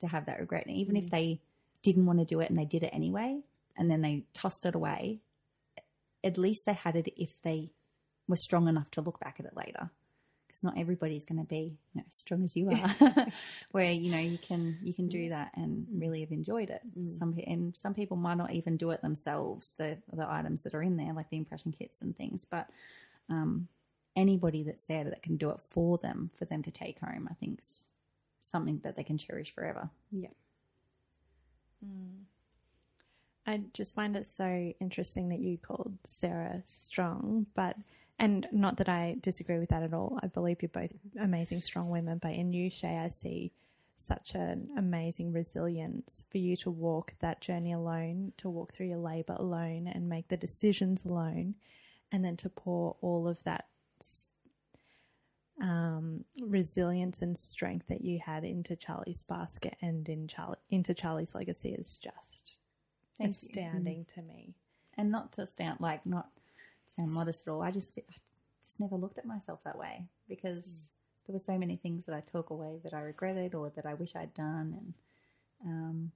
[0.00, 0.66] to have that regret.
[0.66, 1.40] And even if they
[1.84, 3.40] didn't want to do it and they did it anyway,
[3.76, 5.20] and then they tossed it away,
[6.24, 7.70] at least they had it if they
[8.26, 9.90] were strong enough to look back at it later.
[10.46, 13.26] Because not everybody's going to be you know, as strong as you are,
[13.72, 15.30] where you know you can you can do mm.
[15.30, 16.00] that and mm.
[16.00, 16.80] really have enjoyed it.
[16.96, 17.18] Mm.
[17.18, 19.72] Some and some people might not even do it themselves.
[19.76, 22.70] The the items that are in there, like the impression kits and things, but
[23.28, 23.66] um,
[24.14, 27.34] anybody that's there that can do it for them, for them to take home, I
[27.34, 27.84] think's
[28.40, 29.90] something that they can cherish forever.
[30.12, 30.28] yeah.
[31.84, 32.24] Mm.
[33.46, 37.76] I just find it so interesting that you called Sarah strong, but
[38.18, 40.18] and not that I disagree with that at all.
[40.22, 43.52] I believe you're both amazing, strong women, but in you, Shaye, I see
[43.98, 48.98] such an amazing resilience for you to walk that journey alone, to walk through your
[48.98, 51.54] labor alone and make the decisions alone,
[52.12, 53.66] and then to pour all of that
[55.60, 61.34] um, resilience and strength that you had into Charlee's basket and in Charlee into Charlee's
[61.34, 62.58] legacy is just
[63.18, 63.48] Thank you.
[63.48, 64.54] astounding to me.
[64.96, 66.28] and not to sound like not
[66.96, 67.62] sound modest at all.
[67.62, 68.14] I just I
[68.62, 70.88] just never looked at myself that way because
[71.26, 73.94] there were so many things that I took away that I regretted or that I
[73.94, 74.94] wish I'd done, and
[75.64, 76.12] um,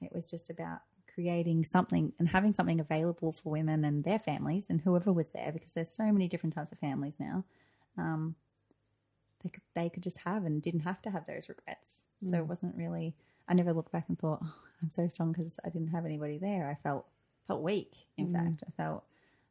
[0.00, 0.80] it was just about
[1.14, 5.52] creating something and having something available for women and their families and whoever was there
[5.52, 7.44] because there's so many different types of families now.
[7.98, 8.34] Um,
[9.42, 12.04] they could, they could just have and didn't have to have those regrets.
[12.30, 13.14] So it wasn't really.
[13.48, 16.38] I never looked back and thought, oh, I'm so strong because I didn't have anybody
[16.38, 16.68] there.
[16.68, 17.06] I felt
[17.48, 17.92] felt weak.
[18.16, 19.04] In fact, I felt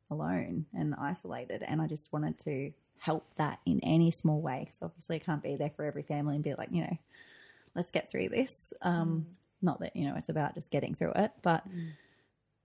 [0.09, 4.59] alone and isolated, and I just wanted to help that in any small way.
[4.61, 6.97] Because obviously, I can't be there for every family and be like, you know,
[7.75, 8.73] let's get through this.
[8.81, 9.25] Um,
[9.61, 11.63] Not that you know it's about just getting through it, but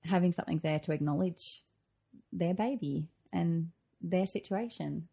[0.05, 1.62] having something there to acknowledge
[2.33, 5.09] their baby and their situation.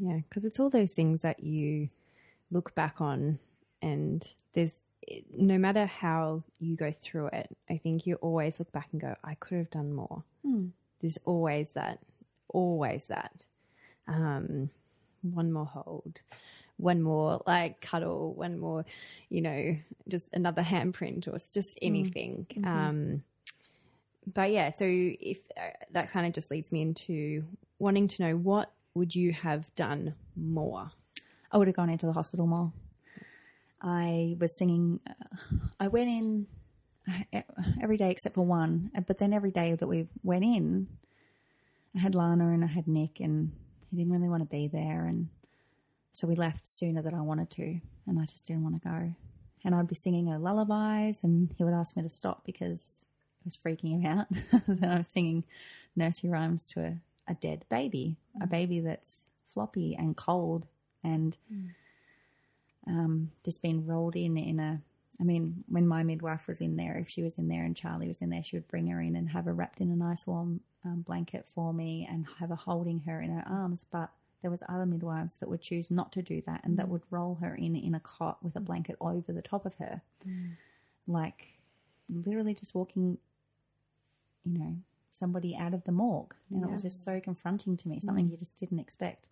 [0.00, 1.88] Yeah, because it's all those things that you
[2.50, 3.38] look back on,
[3.82, 4.80] and there's
[5.36, 9.14] no matter how you go through it, I think you always look back and go,
[9.22, 10.24] I could have done more.
[11.00, 12.00] There's always that,
[12.48, 13.46] always that.
[14.08, 14.70] Um,
[15.22, 16.20] one more hold,
[16.76, 18.84] one more like cuddle, one more,
[19.28, 19.76] you know,
[20.08, 22.46] just another handprint or it's just anything.
[22.64, 23.22] Um,
[24.32, 27.44] but yeah, so if uh, that kind of just leads me into
[27.78, 30.90] wanting to know what would you have done more?
[31.52, 32.72] I would have gone into the hospital more.
[33.80, 35.00] I was singing.
[35.08, 36.46] Uh, I went in
[37.32, 37.42] uh,
[37.80, 40.88] every day except for one, uh, but then every day that we went in,
[41.94, 43.52] I had Lana and I had Nick, and
[43.90, 45.28] he didn't really want to be there, and
[46.12, 49.14] so we left sooner than I wanted to, and I just didn't want to go.
[49.64, 53.04] And I'd be singing her lullabies, and he would ask me to stop because
[53.40, 54.26] it was freaking him out.
[54.66, 55.44] then I was singing
[55.94, 56.96] nursery rhymes to a,
[57.28, 58.44] a dead baby, mm.
[58.44, 60.66] a baby that's floppy and cold
[61.02, 61.70] and mm.
[62.86, 64.80] um, just been rolled in in a.
[65.18, 68.08] I mean, when my midwife was in there, if she was in there and Charlee
[68.08, 70.26] was in there, she would bring her in and have her wrapped in a nice
[70.26, 73.86] warm um, blanket for me and have her holding her in her arms.
[73.90, 74.10] But
[74.42, 76.76] there was other midwives that would choose not to do that and mm.
[76.76, 79.74] that would roll her in in a cot with a blanket over the top of
[79.76, 80.50] her, mm.
[81.06, 81.56] like
[82.08, 83.16] literally just walking,
[84.44, 84.76] you know,
[85.16, 86.66] somebody out of the morgue, and yeah.
[86.66, 88.32] it was just so confronting to me, something mm.
[88.32, 89.28] you just didn't expect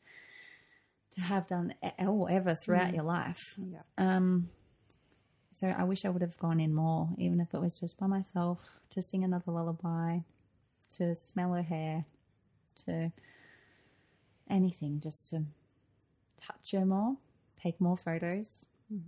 [1.14, 2.94] to have done or ever throughout mm.
[2.94, 3.58] your life.
[3.58, 3.82] Yeah.
[3.98, 4.48] Um,
[5.52, 8.06] so I wish I would have gone in more, even if it was just by
[8.06, 8.58] myself,
[8.90, 10.20] to sing another lullaby,
[10.96, 12.06] to smell her hair,
[12.86, 13.12] to
[14.50, 15.44] anything, just to
[16.36, 17.16] touch her more,
[17.62, 18.66] take more photos.
[18.92, 19.02] Mm.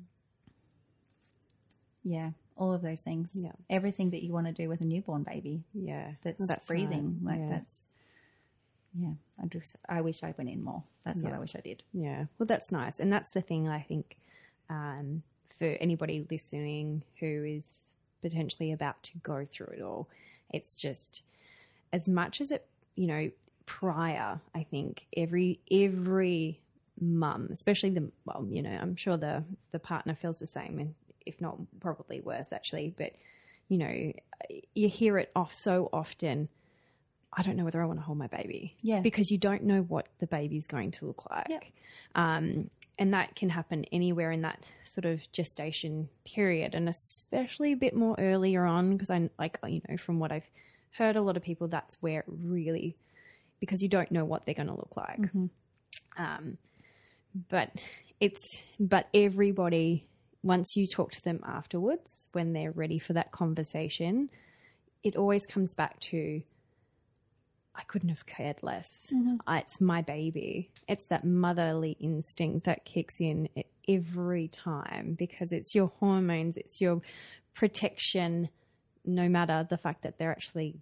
[2.04, 3.32] Yeah, all of those things.
[3.34, 3.52] Yeah.
[3.68, 5.64] Everything that you want to do with a newborn baby.
[5.74, 6.12] Yeah.
[6.22, 7.20] That's, well, that's breathing.
[7.22, 7.32] Right.
[7.38, 7.56] Like yeah.
[7.56, 7.86] that's
[8.98, 10.82] yeah, I just I wish I went in more.
[11.04, 11.28] That's yeah.
[11.28, 11.82] what I wish I did.
[11.92, 14.16] Yeah, well, that's nice, and that's the thing I think
[14.70, 15.22] um,
[15.58, 17.84] for anybody listening who is
[18.22, 20.08] potentially about to go through it all.
[20.50, 21.22] It's just
[21.92, 23.30] as much as it, you know,
[23.66, 24.40] prior.
[24.54, 26.60] I think every every
[27.00, 30.94] mum, especially the well, you know, I'm sure the the partner feels the same, and
[31.26, 32.94] if not, probably worse actually.
[32.96, 33.12] But
[33.68, 34.12] you know,
[34.74, 36.48] you hear it off so often
[37.36, 38.76] I don't know whether I want to hold my baby.
[38.80, 39.00] Yeah.
[39.00, 41.48] Because you don't know what the baby's going to look like.
[41.50, 41.64] Yep.
[42.14, 47.76] Um, and that can happen anywhere in that sort of gestation period, and especially a
[47.76, 50.48] bit more earlier on, because I like you know from what I've
[50.92, 52.96] heard, a lot of people that's where it really
[53.60, 55.20] because you don't know what they're going to look like.
[55.20, 55.46] Mm-hmm.
[56.16, 56.56] Um,
[57.50, 57.70] but
[58.18, 60.06] it's but everybody
[60.42, 64.30] once you talk to them afterwards when they're ready for that conversation,
[65.02, 66.42] it always comes back to
[67.78, 68.88] I couldn't have cared less.
[69.12, 69.36] Mm-hmm.
[69.58, 70.70] it's my baby.
[70.88, 73.48] It's that motherly instinct that kicks in
[73.86, 77.02] every time because it's your hormones, it's your
[77.54, 78.48] protection,
[79.04, 80.76] no matter the fact that they're actually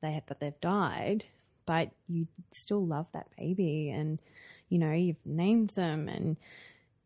[0.00, 1.24] they have, that they've died,
[1.66, 4.20] but you still love that baby, and
[4.68, 6.36] you know you've named them, and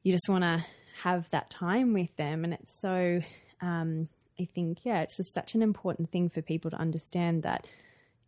[0.03, 0.65] you just want to
[1.03, 3.21] have that time with them, and it's so.
[3.61, 4.09] Um,
[4.41, 7.67] I think yeah, it's just such an important thing for people to understand that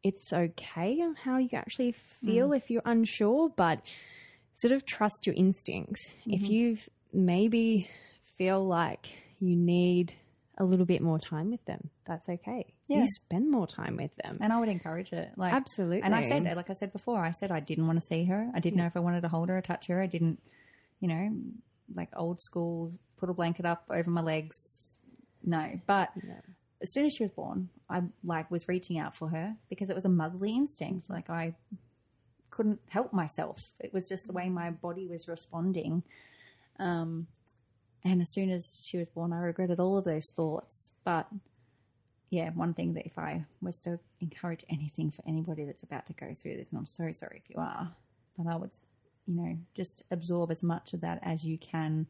[0.04, 2.56] it's okay how you actually feel mm.
[2.56, 3.80] if you're unsure, but
[4.56, 6.00] sort of trust your instincts.
[6.20, 6.32] Mm-hmm.
[6.32, 6.76] If you
[7.12, 7.88] maybe
[8.36, 9.08] feel like
[9.40, 10.14] you need
[10.58, 12.72] a little bit more time with them, that's okay.
[12.86, 12.98] Yeah.
[12.98, 14.38] You spend more time with them.
[14.40, 15.30] And I would encourage it.
[15.36, 16.02] Like Absolutely.
[16.02, 18.50] And I said like I said before, I said I didn't want to see her.
[18.54, 20.00] I didn't know if I wanted to hold her or touch her.
[20.02, 20.38] I didn't,
[21.00, 21.34] you know,
[21.94, 24.96] like old school, put a blanket up over my legs.
[25.42, 25.80] No.
[25.86, 26.10] But
[26.82, 29.96] as soon as she was born, I like was reaching out for her because it
[29.96, 31.10] was a motherly instinct.
[31.10, 31.54] Like I
[32.50, 33.72] couldn't help myself.
[33.80, 36.02] It was just the way my body was responding.
[36.78, 37.26] Um,
[38.04, 40.90] and as soon as she was born, I regretted all of those thoughts.
[41.04, 41.26] But
[42.30, 46.12] yeah, one thing that if I was to encourage anything for anybody that's about to
[46.12, 47.92] go through this, and I'm so sorry if you are,
[48.36, 48.70] but I would,
[49.26, 52.06] you know, just absorb as much of that as you can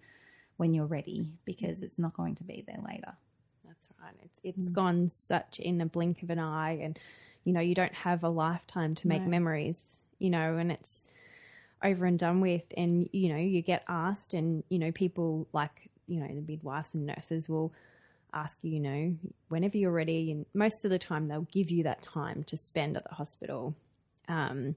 [0.57, 3.13] when you're ready because it's not going to be there later
[3.67, 4.15] That's right.
[4.23, 4.75] It's it's mm.
[4.75, 6.99] gone such in a blink of an eye, and
[7.45, 9.29] you know you don't have a lifetime to make no.
[9.29, 10.01] memories.
[10.19, 11.05] You know, and it's
[11.83, 12.65] over and done with.
[12.77, 16.95] And you know you get asked, and you know people like you know the midwives
[16.95, 17.73] and nurses will
[18.33, 19.17] ask you, you know,
[19.49, 22.97] whenever you're ready, and most of the time they'll give you that time to spend
[22.97, 23.75] at the hospital.
[24.29, 24.77] Um,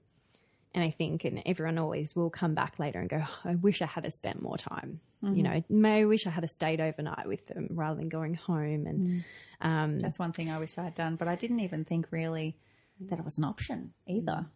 [0.78, 3.82] and I think, and everyone always will come back later and go, oh, I wish
[3.82, 5.00] I had spent more time.
[5.24, 5.34] Mm-hmm.
[5.34, 8.86] You know, may I wish I had stayed overnight with them rather than going home.
[8.86, 9.24] And mm.
[9.60, 11.16] um, that's one thing I wish I had done.
[11.16, 12.56] But I didn't even think really
[13.00, 14.46] that it was an option either.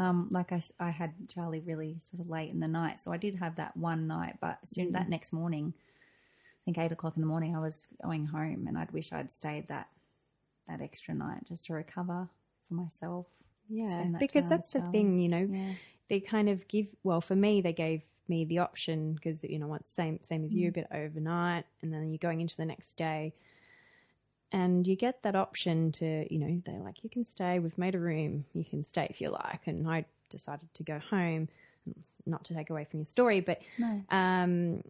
[0.00, 0.04] Mm.
[0.04, 3.16] Um, like I, I had Charlee really sort of late in the night, so I
[3.16, 4.38] did have that one night.
[4.40, 4.92] But soon mm.
[4.94, 8.76] that next morning, I think eight o'clock in the morning, I was going home, and
[8.76, 9.86] I'd wish I'd stayed that
[10.66, 12.28] that extra night just to recover
[12.66, 13.26] for myself
[13.68, 15.72] yeah, because that's the thing, you know, yeah.
[16.08, 16.86] they kind of give.
[17.02, 20.54] Well, for me, they gave me the option because you know what, same same as
[20.54, 20.70] you, mm.
[20.70, 23.32] a bit overnight, and then you're going into the next day.
[24.52, 27.58] and you get that option to, you know, they're like, you can stay.
[27.58, 28.44] We've made a room.
[28.52, 29.66] You can stay if you like.
[29.66, 31.48] And I decided to go home.
[32.26, 34.02] Not to take away from your story, but No.
[34.10, 34.84] um,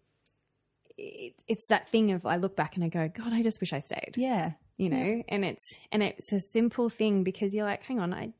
[0.98, 3.72] it, it's that thing of I look back and I go, God, I just wish
[3.72, 4.14] I stayed.
[4.16, 4.52] Yeah.
[4.76, 8.32] You know, and it's and it's a simple thing because you're like, hang on, I.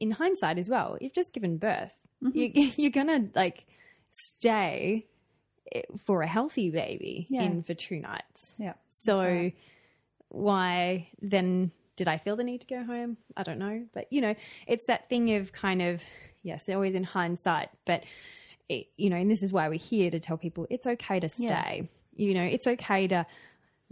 [0.00, 1.92] In hindsight as well, you've just given birth.
[2.20, 3.66] You, you're gonna like
[4.10, 5.06] stay
[5.72, 7.42] eh, for a healthy baby Yeah.
[7.42, 8.54] in for two nights.
[8.58, 8.74] Yeah.
[8.88, 9.56] So right.
[10.28, 13.16] why then did I feel the need to go home?
[13.36, 13.84] I don't know.
[13.92, 14.34] But you know,
[14.66, 16.02] it's that thing of kind of
[16.42, 18.04] yes, always in hindsight, but
[18.68, 21.28] it, you know, and this is why we're here to tell people it's okay to
[21.28, 21.44] stay.
[22.16, 22.26] Yeah.
[22.26, 23.26] You know, it's okay to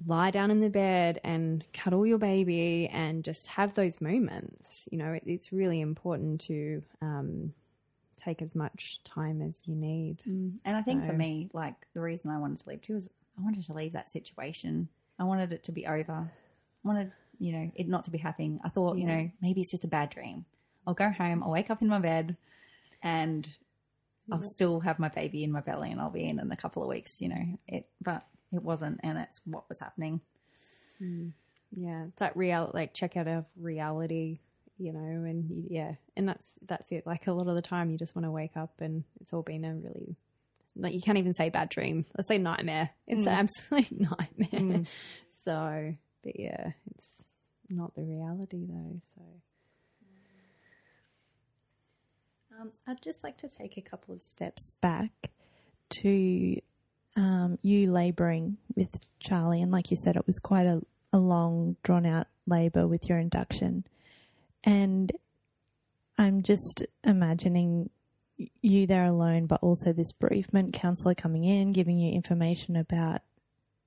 [0.06, 4.88] lie down in the bed and cuddle your baby and just have those moments.
[4.90, 7.52] You know, it, it's really important to um,
[8.16, 10.22] take as much time as you need.
[10.64, 13.42] And I think for me, like the reason I wanted to leave too was I
[13.42, 14.88] wanted to leave that situation.
[15.18, 16.12] I wanted it to be over.
[16.12, 18.60] I wanted, you know, it not to be happening.
[18.64, 20.44] I thought, you know, maybe it's just a bad dream.
[20.86, 22.36] I'll go home, I'll wake up in my bed
[23.02, 23.48] and
[24.32, 26.82] I'll still have my baby in my belly and I'll be in in a couple
[26.82, 27.58] of weeks, you know.
[27.66, 30.20] It but it wasn't and it's what was happening.
[30.98, 31.28] Hmm.
[31.70, 34.40] Yeah, it's that real like check out of reality,
[34.78, 37.06] you know, and y- yeah, and that's that's it.
[37.06, 39.42] Like a lot of the time, you just want to wake up and it's all
[39.42, 40.16] been a really
[40.76, 42.06] like you can't even say bad dream.
[42.16, 42.90] Let's say nightmare.
[43.06, 43.28] It's hmm.
[43.28, 44.78] an absolute nightmare.
[44.78, 44.82] Hmm.
[45.44, 45.94] So,
[46.24, 47.24] but yeah, it's
[47.70, 49.00] not the reality though.
[49.14, 49.22] So
[52.60, 55.30] Um, I'd just like to take a couple of steps back
[55.90, 56.60] to
[57.16, 58.90] um, you labouring with
[59.24, 59.62] Charlee.
[59.62, 60.80] And like you said, it was quite a,
[61.12, 63.84] a long, drawn out labour with your induction.
[64.64, 65.12] And
[66.16, 67.90] I'm just imagining
[68.62, 73.22] you there alone, but also this bereavement counsellor coming in, giving you information about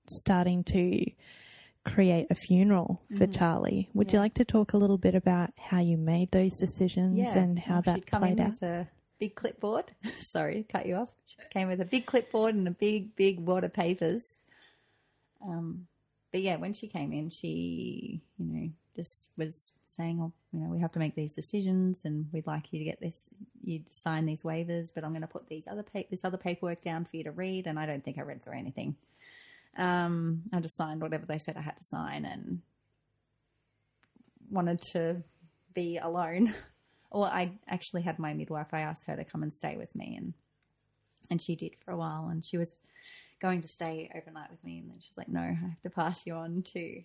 [0.10, 1.06] starting to
[1.86, 3.88] create a funeral for Charlee.
[3.94, 7.58] Would you like to talk a little bit about how you made those decisions and
[7.58, 8.62] how Well, that played out?
[8.62, 8.88] a
[9.22, 9.86] big clipboard.
[10.22, 11.14] Sorry cut you off.
[11.52, 14.36] Came with a big clipboard and a big, big wad of papers.
[15.44, 15.88] Um,
[16.32, 20.70] but yeah, when she came in, she, you know, just was saying, "Oh, you know,
[20.70, 23.30] we have to make these decisions, and we'd like you to get this,
[23.64, 26.82] you sign these waivers, but I'm going to put these other pa- this other paperwork
[26.82, 28.96] down for you to read." And I don't think I read through anything.
[29.78, 32.62] Um, I just signed whatever they said I had to sign, and
[34.50, 35.24] wanted to
[35.74, 36.54] be alone.
[37.12, 38.74] Well, I actually had my midwife.
[38.74, 40.34] I asked her to come and stay with me, and
[41.30, 42.28] and she did for a while.
[42.30, 42.76] And she was
[43.42, 46.26] going to stay overnight with me, and then she's like, "No, I have to pass
[46.26, 47.04] you on to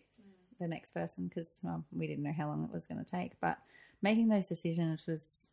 [0.60, 3.32] the next person because well, we didn't know how long it was going to take."
[3.40, 3.58] But
[4.02, 5.48] making those decisions was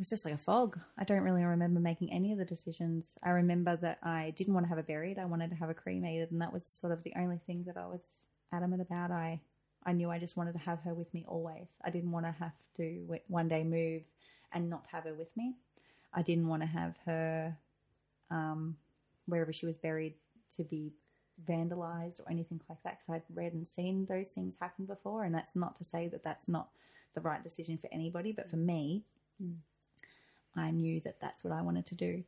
[0.00, 0.80] was just like a fog.
[0.98, 3.18] I don't really remember making any of the decisions.
[3.22, 5.18] I remember that I didn't want to have her buried.
[5.18, 7.76] I wanted to have her cremated, and that was sort of the only thing that
[7.76, 8.02] I was
[8.50, 9.10] adamant about.
[9.10, 9.40] I
[9.84, 11.68] I knew I just wanted to have her with me always.
[11.82, 14.02] I didn't want to have to one day move
[14.52, 15.54] and not have her with me.
[16.12, 17.56] I didn't want to have her
[18.30, 18.76] um,
[19.26, 20.14] wherever she was buried
[20.56, 20.92] to be
[21.48, 25.24] vandalized or anything like that because I'd read and seen those things happen before.
[25.24, 26.68] And that's not to say that that's not
[27.14, 29.02] the right decision for anybody, but for me,
[30.56, 32.24] I knew that that's what I wanted to do.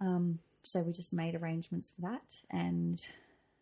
[0.00, 3.02] Um, so we just made arrangements for that, and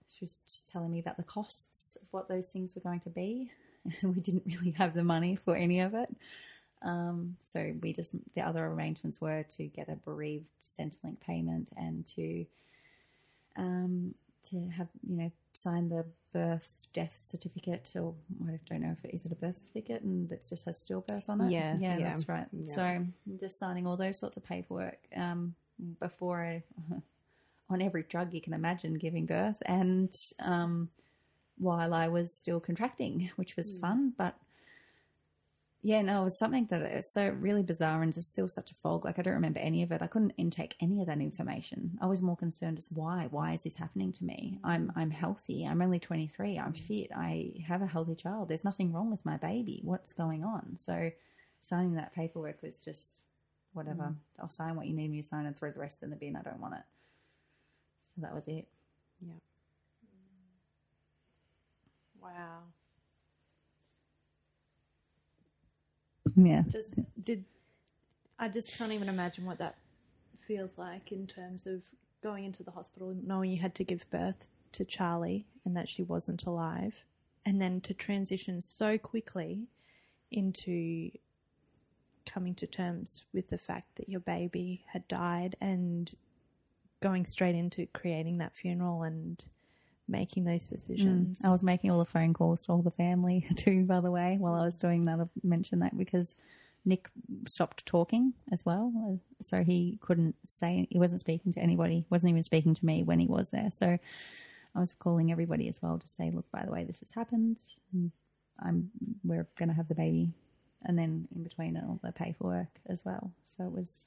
[0.09, 0.41] she was
[0.71, 3.51] telling me about the costs of what those things were going to be.
[4.03, 6.15] And we didn't really have the money for any of it.
[6.83, 10.45] Um, so we just the other arrangements were to get a bereaved
[10.79, 12.45] Centrelink payment and to
[13.57, 14.15] um,
[14.51, 18.15] to have you know sign the birth death certificate or
[18.47, 21.29] I don't know if it is it a birth certificate and that just has stillbirth
[21.29, 21.51] on it.
[21.51, 22.11] Yeah, yeah, yeah.
[22.11, 22.47] that's right.
[22.53, 22.75] Yeah.
[22.75, 23.07] So
[23.41, 25.55] just signing all those sorts of paperwork um,
[25.99, 26.63] before I
[27.71, 30.89] on every drug you can imagine giving birth and um,
[31.59, 33.81] while I was still contracting, which was mm.
[33.81, 34.37] fun, but
[35.81, 38.75] yeah, no, it was something that is so really bizarre and just still such a
[38.75, 39.05] fog.
[39.05, 40.03] Like I don't remember any of it.
[40.03, 41.97] I couldn't intake any of that information.
[42.01, 43.29] I was more concerned as why?
[43.31, 44.59] Why is this happening to me?
[44.65, 44.93] I'm mm.
[44.97, 45.65] I'm healthy.
[45.65, 46.59] I'm only 23.
[46.59, 46.79] I'm mm.
[46.79, 47.11] fit.
[47.17, 48.49] I have a healthy child.
[48.49, 49.81] There's nothing wrong with my baby.
[49.85, 50.77] What's going on?
[50.79, 51.11] So
[51.63, 53.23] signing that paperwork was just
[53.73, 54.15] whatever.
[54.41, 56.35] I'll sign what you need me to sign and throw the rest in the bin.
[56.35, 56.83] I don't want it.
[58.19, 58.67] So that was it.
[59.21, 59.33] yeah,
[62.21, 62.63] Wow.
[66.35, 66.63] Yeah.
[66.69, 67.45] Just did
[68.41, 69.77] I just can't even imagine what that
[70.49, 71.83] feels like in terms of
[72.23, 76.03] going into the hospital knowing you had to give birth to Charlee and that she
[76.03, 77.05] wasn't alive
[77.47, 79.69] and then to transition so quickly
[80.33, 81.11] into
[82.27, 86.15] coming to terms with the fact that your baby had died and
[87.01, 89.45] going straight into creating that funeral and
[90.09, 90.71] making those mm.
[90.71, 91.39] decisions.
[91.45, 94.37] I was making all the phone calls to all the family too, by the way,
[94.39, 95.21] while I was doing that.
[95.21, 96.35] I mentioned that because
[96.85, 97.11] Nick
[97.47, 98.93] stopped talking as well.
[98.97, 103.03] Uh, so he couldn't say, he wasn't speaking to anybody, wasn't even speaking to me
[103.03, 103.71] when he was there.
[103.73, 103.99] So
[104.75, 107.59] I was calling everybody as well to say, look, by the way, this has happened.
[108.61, 108.91] I'm,
[109.25, 110.33] we're going to have the baby.
[110.85, 113.33] And then in between all the paperwork as well.
[113.45, 114.07] So it was,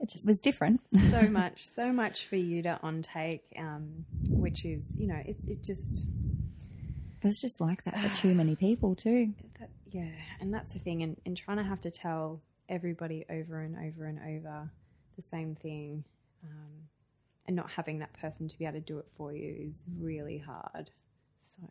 [0.00, 0.80] it just was different.
[1.10, 5.62] so much, so much for you to untake, um, which is, you know, it's it
[5.62, 6.08] just
[7.22, 9.32] it's just like that for too many people too.
[9.58, 13.60] that, yeah, and that's the thing, and, and trying to have to tell everybody over
[13.60, 14.70] and over and over
[15.16, 16.04] the same thing,
[16.42, 16.88] um,
[17.46, 20.38] and not having that person to be able to do it for you is really
[20.38, 20.90] hard.
[21.56, 21.68] So,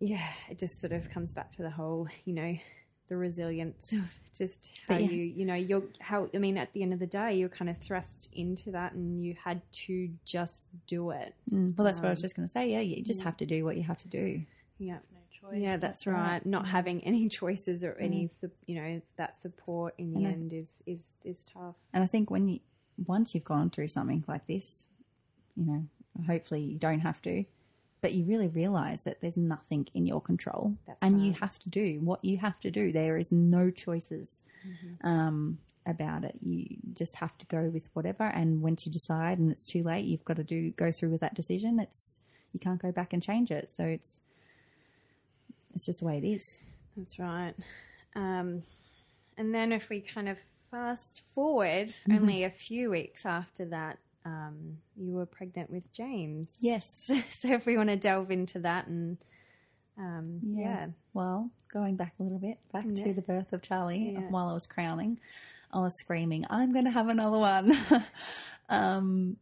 [0.00, 2.58] yeah, it just sort of comes back to the whole, you know,
[3.08, 5.08] the resilience of just how yeah.
[5.08, 6.28] you, you know, you're how.
[6.34, 9.20] I mean, at the end of the day, you're kind of thrust into that, and
[9.20, 11.34] you had to just do it.
[11.50, 12.70] Mm, well, that's what I was just going to say.
[12.70, 14.42] Yeah, you just have to do what you have to do.
[14.78, 14.98] Yeah.
[15.12, 15.60] no choice.
[15.60, 16.44] Yeah, that's right.
[16.44, 18.30] Not having any choices or any,
[18.66, 20.28] you know, that support in the I know.
[20.28, 21.76] end is is is tough.
[21.92, 22.60] And I think when you
[23.06, 24.86] once you've gone through something like this,
[25.56, 25.84] you know,
[26.26, 27.44] hopefully you don't have to,
[28.00, 31.68] but you really realize that there's nothing in your control, That's and you have to
[31.68, 32.92] do what you have to do.
[32.92, 35.06] There is no choices Mm-hmm.
[35.08, 36.34] um, about it.
[36.42, 38.24] You just have to go with whatever.
[38.24, 41.20] And once you decide, and it's too late, you've got to do go through with
[41.22, 41.78] that decision.
[41.80, 42.18] It's
[42.52, 43.70] you can't go back and change it.
[43.72, 44.20] So it's
[45.74, 46.42] it's just the way it is.
[46.96, 47.54] That's right.
[48.16, 48.62] Um,
[49.36, 50.38] and then if we kind of
[50.70, 52.14] fast forward, Mm-hmm.
[52.16, 56.54] only a few weeks after that, um, you were pregnant with James.
[56.60, 57.10] Yes.
[57.30, 59.16] so if we want to delve into that and
[59.96, 60.86] um, yeah.
[61.14, 63.04] Well, going back a little bit, back Yeah.
[63.04, 64.20] to the birth of Charlee Yeah.
[64.30, 65.18] while I was crowning,
[65.72, 67.72] I was screaming, I'm going to have another one.
[68.68, 69.36] um,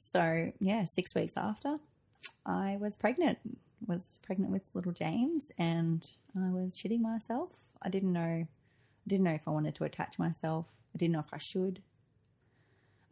[0.00, 1.78] so, yeah, six weeks after,
[2.44, 3.38] I was pregnant.
[3.86, 7.50] Was pregnant with little James, and I was shitting myself.
[7.82, 8.46] I didn't know,
[9.06, 10.66] didn't know if I wanted to attach myself.
[10.94, 11.82] I didn't know if I should.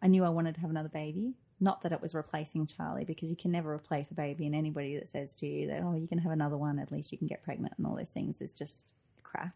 [0.05, 1.34] I knew I wanted to have another baby.
[1.61, 4.98] Not that it was replacing Charlee, because you can never replace a baby, and anybody
[4.98, 7.26] that says to you that, oh, you can have another one, at least you can
[7.26, 8.92] get pregnant, and all those things is just
[9.22, 9.55] crap.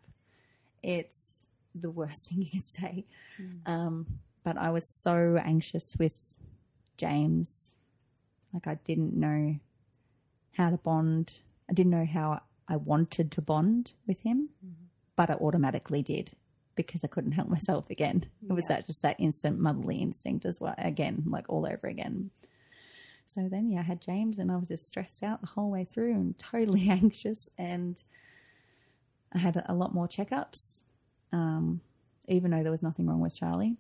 [0.83, 3.05] It's the worst thing you can say.
[3.67, 4.07] Um,
[4.43, 6.39] but I was so anxious with
[6.97, 7.75] James.
[8.55, 9.57] Like, I didn't know
[10.53, 11.35] how to bond.
[11.69, 14.49] I didn't know how I wanted to bond with him,
[15.17, 16.33] but I automatically did
[16.79, 18.25] because I couldn't help myself again.
[18.49, 22.31] It was that just that instant motherly instinct as well, again, like all over again.
[23.35, 25.85] So then, yeah, I had James and I was just stressed out the whole way
[25.85, 27.51] through and totally anxious.
[27.59, 28.01] And
[29.35, 30.83] I had a lot more checkups,
[31.33, 31.81] um,
[32.29, 33.77] even though there was nothing wrong with Charlee.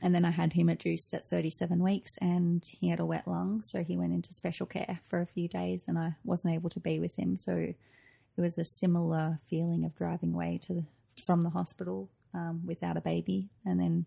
[0.00, 3.60] And then I had him adduced at 37 weeks and he had a wet lung.
[3.62, 6.80] So he went into special care for a few days and I wasn't able to
[6.80, 7.36] be with him.
[7.36, 7.74] So
[8.36, 10.84] it was a similar feeling of driving away to the,
[11.24, 14.06] from the hospital um, without a baby and then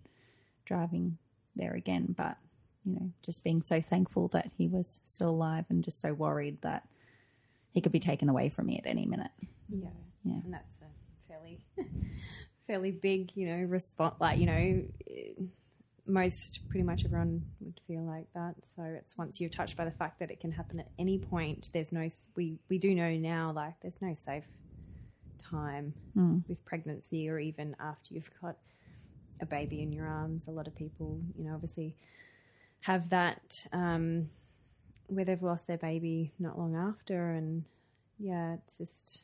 [0.66, 1.18] driving
[1.56, 2.14] there again.
[2.18, 2.38] But,
[2.86, 6.62] you know, just being so thankful that he was still alive and just so worried
[6.62, 6.88] that
[7.72, 9.32] he could be taken away from me at any minute.
[9.70, 9.90] Yeah.
[10.24, 10.42] Yeah.
[10.44, 11.66] And that's a fairly,
[12.68, 14.16] fairly big, you know, response.
[14.20, 14.84] Like, you know,
[16.06, 18.56] most, pretty much everyone would feel like that.
[18.76, 21.70] So it's once you're touched by the fact that it can happen at any point,
[21.74, 24.46] there's no, we, we do know now, like, there's no safe
[25.50, 25.94] time
[26.48, 28.58] with pregnancy or even after you've got
[29.42, 30.48] a baby in your arms.
[30.48, 31.96] A lot of people, you know, obviously
[32.82, 34.26] have that um,
[35.08, 37.32] where they've lost their baby not long after.
[37.32, 37.64] And
[38.20, 39.24] yeah, it's just,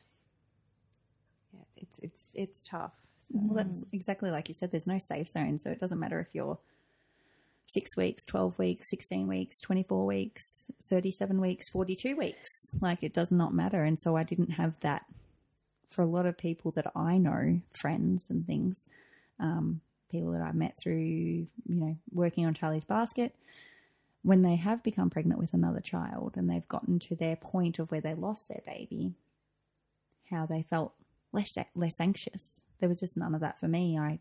[1.52, 2.92] yeah, it's it's it's tough.
[3.20, 4.70] So, Well, that's exactly like you said.
[4.70, 6.58] There's no safe zone, so it doesn't matter if you're
[7.66, 12.74] six weeks, twelve weeks, sixteen weeks, twenty-four weeks, thirty-seven weeks, forty-two weeks.
[12.80, 13.84] Like it does not matter.
[13.84, 15.04] And so I didn't have that
[15.96, 18.86] for a lot of people that I know, friends and things,
[19.40, 19.80] um,
[20.10, 23.34] people that I've met through, you know, working on Charlee's Basket.
[24.22, 27.90] When they have become pregnant with another child and they've gotten to their point of
[27.90, 29.14] where they lost their baby,
[30.30, 30.92] how they felt
[31.32, 32.60] less less anxious.
[32.78, 33.98] There was just none of that for me.
[33.98, 34.18] I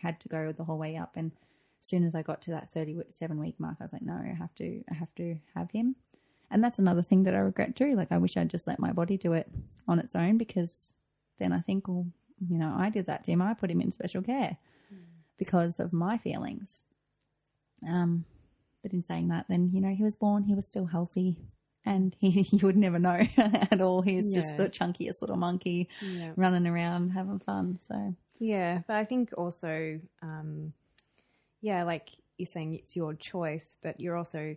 [0.00, 1.32] had to go the whole way up, and
[1.80, 4.36] as soon as I got to that thirty-seven week mark, I was like, no, I
[4.38, 5.96] have to, I have to have him.
[6.50, 7.92] And that's another thing that I regret too.
[7.92, 9.50] Like I wish I'd just let my body do it
[9.88, 10.92] on its own because
[11.38, 12.06] then I think, well,
[12.38, 13.42] you know, I did that to him.
[13.42, 14.58] I put him in special care
[15.38, 16.82] because of my feelings.
[17.86, 18.24] Um,
[18.82, 20.44] but in saying that, then you know, he was born.
[20.44, 21.36] He was still healthy.
[21.84, 24.02] And he, you would never know at all.
[24.02, 26.32] He's just the chunkiest little monkey yeah.
[26.36, 27.78] running around having fun.
[27.82, 30.72] So Yeah, but I think also, um,
[31.60, 34.56] yeah, like you're saying it's your choice, but you're also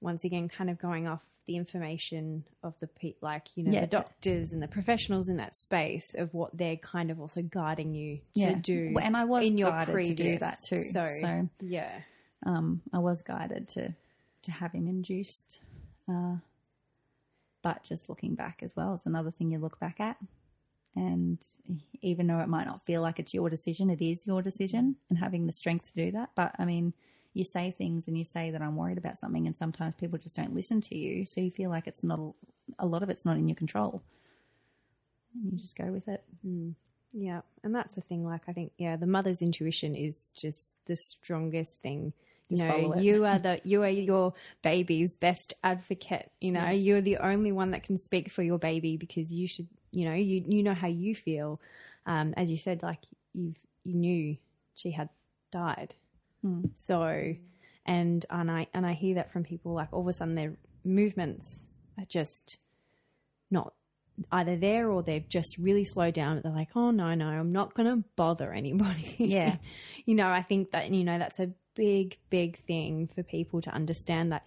[0.00, 3.80] once again, kind of going off the information of the pe- like you know Yeah,
[3.82, 7.94] the doctors and the professionals in that space of what they're kind of also guiding
[7.94, 8.54] you to Yeah.
[8.54, 8.92] do.
[8.94, 10.90] Well, and I was in your guided previous, to do that too.
[10.90, 12.00] So, So, yeah,
[12.44, 13.94] um, I was guided to
[14.42, 15.60] to have him induced.
[16.08, 16.36] Uh,
[17.62, 20.16] but just looking back as well is another thing you look back at.
[20.94, 21.38] And
[22.00, 25.18] even though it might not feel like it's your decision, it is your decision, and
[25.18, 26.30] having the strength to do that.
[26.34, 26.94] But I mean,
[27.36, 30.36] you say things and you say that I'm worried about something, and sometimes people just
[30.36, 32.20] don't listen to you, so you feel like it's not
[32.78, 34.02] a lot of it's not in your control.
[35.34, 36.24] And you just go with it.
[37.12, 38.24] yeah, and that's the thing.
[38.24, 42.12] Like I think, yeah, the mother's intuition is just the strongest thing.
[42.48, 44.32] You Just know, you are the you are your
[44.62, 46.30] baby's best advocate.
[46.40, 49.68] You know, you're the only one that can speak for your baby because you should.
[49.92, 51.60] You know, you you know how you feel.
[52.06, 53.00] Um, as you said, like
[53.32, 54.36] you've you knew
[54.74, 55.08] she had
[55.50, 55.94] died.
[56.46, 56.70] Mm.
[56.76, 57.34] So,
[57.84, 59.74] and and I and I hear that from people.
[59.74, 61.66] Like all of a sudden, their movements
[61.98, 62.58] are just
[63.50, 63.72] not
[64.32, 66.40] either there or they've just really slowed down.
[66.42, 69.16] They're like, oh no, no, I'm not going to bother anybody.
[69.18, 69.56] Yeah.
[70.06, 73.70] you know, I think that you know that's a big, big thing for people to
[73.70, 74.46] understand that.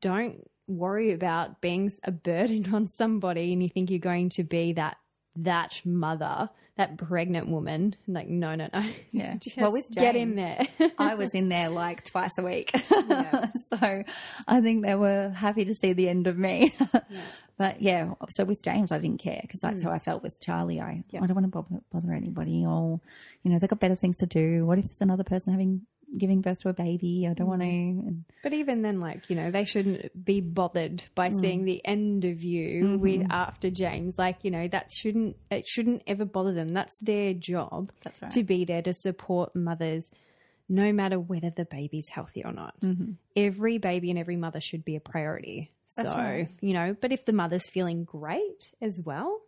[0.00, 4.74] Don't worry about being a burden on somebody, and you think you're going to be
[4.74, 4.96] that
[5.36, 7.94] that mother, that pregnant woman.
[8.06, 8.84] Like, no, no, no.
[9.10, 9.36] Yeah.
[9.40, 10.60] Just Well, with get in there.
[10.98, 12.70] I was in there like twice a week.
[12.88, 14.02] so
[14.46, 16.74] I think they were happy to see the end of me.
[17.62, 19.84] But yeah, so with James, I didn't care because that's mm.
[19.84, 20.80] how I felt with Charlie.
[20.80, 23.00] I, I don't want to bother, bother anybody or,
[23.42, 24.66] you know, they've got better things to do.
[24.66, 25.82] What if there's another person having,
[26.16, 27.26] giving birth to a baby?
[27.28, 27.66] I don't want to.
[27.68, 31.40] And But even then, like, you know, they shouldn't be bothered by Mm.
[31.40, 33.00] seeing the end of you Mm-hmm.
[33.00, 34.18] with after James.
[34.18, 36.68] Like, you know, that shouldn't it shouldn't ever bother them.
[36.74, 38.30] That's their job That's right.
[38.32, 40.10] to be there to support mothers
[40.68, 42.74] no matter whether the baby's healthy or not.
[43.36, 45.70] Every baby and every mother should be a priority.
[45.70, 46.02] Mm-hmm.
[46.02, 46.48] That's so, right.
[46.62, 49.40] you know, but if the mother's feeling great as well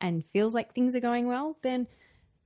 [0.00, 1.88] and feels like things are going well, then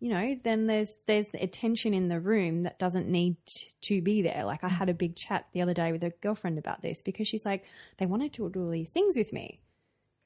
[0.03, 3.37] you know, then there's there's a tension in the room that doesn't need
[3.83, 4.43] to be there.
[4.45, 7.29] Like I had a big chat the other day with a girlfriend about this because
[7.29, 7.65] she's like,
[7.99, 9.61] they wanted to do all these things with me,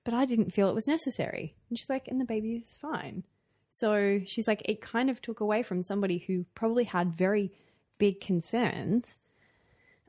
[0.02, 1.54] but I didn't feel it was necessary.
[1.68, 3.24] And she's like, and the baby's fine.
[3.68, 7.52] So she's like, it kind of took away from somebody who probably had very
[7.98, 9.18] big concerns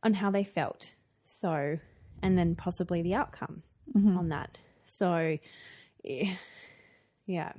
[0.02, 0.94] on how they felt.
[1.26, 1.78] So,
[2.22, 3.64] and then possibly the outcome
[4.18, 4.60] on that.
[4.86, 5.38] So,
[6.06, 6.34] eh,
[7.26, 7.52] yeah.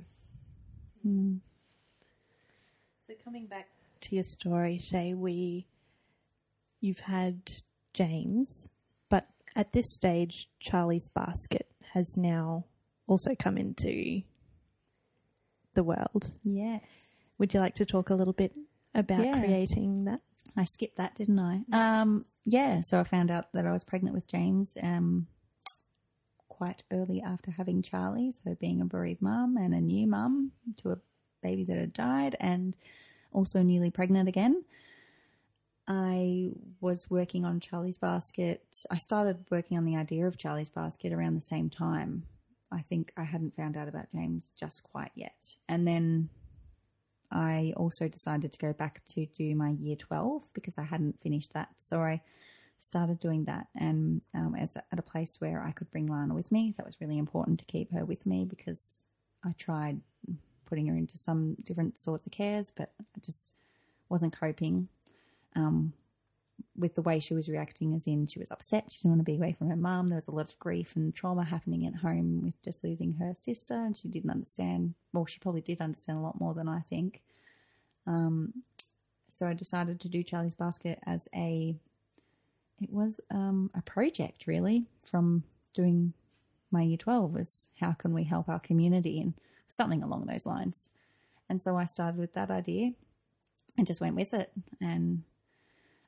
[3.09, 3.67] So coming back
[4.01, 5.65] to your story, Shaye, we
[6.79, 7.41] you've had
[7.95, 8.69] James,
[9.09, 12.65] but at this stage, Charlee's basket has now
[13.07, 14.21] also come into
[15.73, 16.31] the world.
[16.43, 16.83] yes.
[17.39, 18.53] Would you like to talk a little bit
[18.93, 19.39] about Yeah.
[19.39, 20.21] creating that?
[20.55, 21.63] I skipped that, didn't I?
[21.71, 25.25] Um, yeah, so I found out that I was pregnant with James um,
[26.47, 28.33] quite early after having Charlee.
[28.43, 30.97] So being a bereaved mum and a new mum to a
[31.41, 32.75] baby that had died and
[33.31, 34.63] also newly pregnant again.
[35.87, 38.63] I was working on Charlee's Basket.
[38.91, 42.25] I started working on the idea of Charlee's Basket around the same time.
[42.71, 45.55] I think I hadn't found out about James just quite yet.
[45.67, 46.29] And then
[47.31, 51.53] I also decided to go back to do my year 12 because I hadn't finished
[51.53, 51.69] that.
[51.79, 52.21] So I
[52.79, 56.51] started doing that and um, as at a place where I could bring Lana with
[56.51, 56.73] me.
[56.77, 58.95] That was really important to keep her with me because
[59.43, 60.01] I tried
[60.69, 63.55] putting her into some different sorts of cares, but I just
[64.07, 64.87] wasn't coping
[65.55, 65.93] um,
[66.77, 68.91] with the way she was reacting, as in she was upset.
[68.91, 70.09] She didn't want to be away from her mum.
[70.09, 73.33] There was a lot of grief and trauma happening at home with just losing her
[73.33, 74.93] sister, and she didn't understand.
[75.13, 77.21] Well, she probably did understand a lot more than I think.
[78.07, 78.53] Um,
[79.33, 81.75] so I decided to do Charlee's Basket as a.
[82.81, 85.43] It was um, a project really from
[85.73, 86.13] doing
[86.71, 89.33] my year 12 was how can we help our community and
[89.69, 90.87] something along those lines.
[91.49, 92.91] And so I started with that idea
[93.77, 94.51] and just went with it.
[94.81, 95.23] And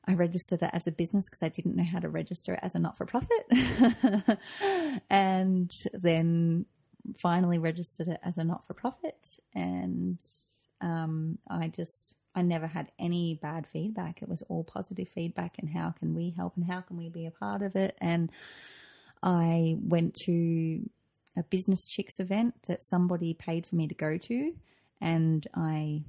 [0.07, 2.75] I registered it as a business because I didn't know how to register it as
[2.75, 4.39] a not for profit.
[5.09, 6.65] and then
[7.17, 9.27] finally registered it as a not for profit.
[9.55, 10.19] And
[10.81, 14.21] um, I just, I never had any bad feedback.
[14.21, 17.25] It was all positive feedback and how can we help and how can we be
[17.25, 17.95] a part of it.
[17.99, 18.31] And
[19.23, 20.89] I went to
[21.37, 24.53] a business chicks event that somebody paid for me to go to,
[24.99, 26.03] and I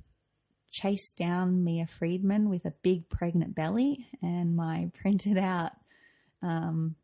[0.70, 5.72] chased down Mia Freedman with a big pregnant belly, and my printed out,
[6.42, 6.96] um,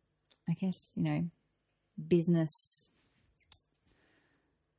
[0.49, 1.25] I guess you know,
[2.09, 2.89] business.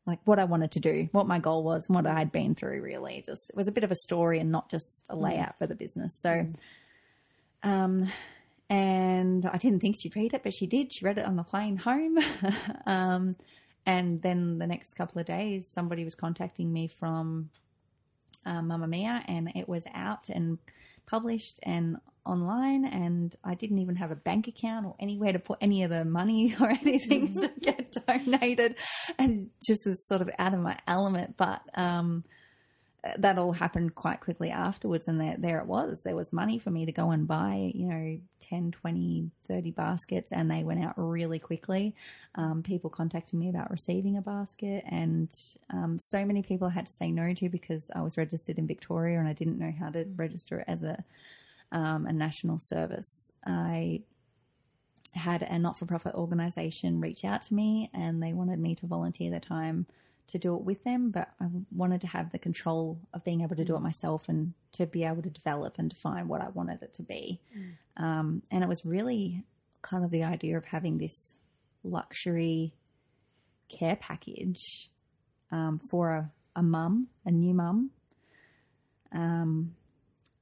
[0.05, 2.55] Like what I wanted to do, what my goal was, and what I had been
[2.55, 2.81] through.
[2.81, 5.67] Really, just it was a bit of a story and not just a layout for
[5.67, 6.19] the business.
[6.19, 6.47] So,
[7.61, 8.11] um,
[8.69, 10.93] and I didn't think she'd read it, but she did.
[10.93, 12.19] She read it on the plane home.
[12.85, 13.35] um,
[13.85, 17.49] and then the next couple of days, somebody was contacting me from
[18.45, 20.59] uh, Mamamia, and it was out and
[21.07, 22.85] published and online.
[22.85, 26.05] And I didn't even have a bank account or anywhere to put any of the
[26.05, 28.75] money or anything to get donated,
[29.17, 31.37] and just was sort of out of my element.
[31.37, 32.23] But um,
[33.17, 36.03] that all happened quite quickly afterwards and there, there it was.
[36.03, 40.31] There was money for me to go and buy you know 10 20 30 baskets
[40.31, 41.95] and they went out really quickly.
[42.35, 45.33] Um, people contacted me about receiving a basket and
[45.69, 48.67] um, so many people I had to say no to because i was registered in
[48.67, 51.03] victoria and i didn't know how to register as a,
[51.71, 53.31] um, a national service.
[53.45, 54.01] I
[55.13, 59.39] had a not-for-profit organization reach out to me and they wanted me to volunteer their
[59.39, 59.85] time
[60.29, 63.55] to do it with them, but I wanted to have the control of being able
[63.55, 66.81] to do it myself and to be able to develop and define what I wanted
[66.81, 67.41] it to be.
[67.57, 68.03] Mm.
[68.03, 69.43] Um, and it was really
[69.81, 71.35] kind of the idea of having this
[71.83, 72.73] luxury
[73.69, 74.89] care package
[75.51, 77.91] um, for a, a mum, a new mum,
[79.11, 79.75] um,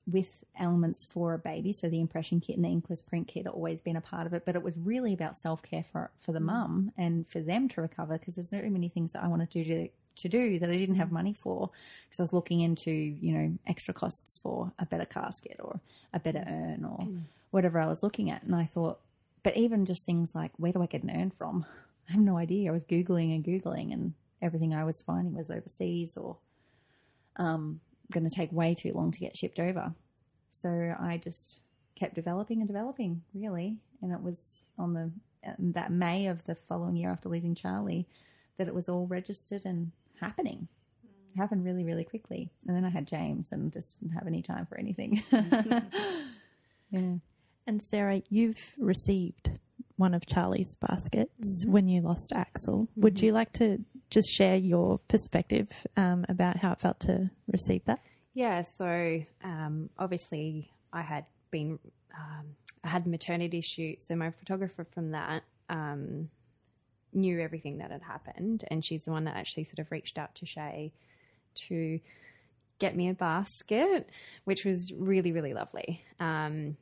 [0.09, 1.73] with elements for a baby.
[1.73, 4.33] So the impression kit and the inkless print kit have always been a part of
[4.33, 6.45] it, but it was really about self care for for the mm.
[6.45, 9.63] mum and for them to recover because there's so many things that I wanted to
[9.63, 11.69] do to do that I didn't have money for
[12.05, 15.79] because I was looking into you know extra costs for a better casket or
[16.13, 17.21] a better urn or mm.
[17.51, 18.99] whatever I was looking at, and I thought,
[19.43, 21.65] but even just things like where do I get an urn from?
[22.09, 22.69] I have no idea.
[22.69, 26.37] I was googling and googling, and everything I was finding was overseas or
[27.35, 27.81] um,
[28.11, 29.93] going to take way too long to get shipped over.
[30.51, 31.59] So I just
[31.95, 33.77] kept developing and developing, really.
[34.01, 35.11] And it was on the
[35.59, 38.05] that May of the following year after losing Charlee
[38.57, 40.67] that it was all registered and happening.
[41.33, 42.49] It happened really, really quickly.
[42.67, 45.21] And then I had James and just didn't have any time for anything.
[46.91, 47.13] yeah.
[47.67, 49.51] And Sarah, you've received
[49.97, 51.71] one of Charlee's baskets mm-hmm.
[51.71, 52.83] when you lost Axel.
[52.83, 53.01] Mm-hmm.
[53.01, 53.79] Would you like to
[54.09, 57.99] just share your perspective um, about how it felt to receive that?
[58.33, 61.79] Yeah, so um, obviously I had been
[62.15, 66.29] um, I had maternity shoot, so my photographer from that um,
[67.13, 70.35] knew everything that had happened, and she's the one that actually sort of reached out
[70.35, 70.91] to Shaye
[71.67, 71.99] to
[72.79, 74.09] get me a basket,
[74.45, 76.03] which was really really lovely.
[76.19, 76.77] Um,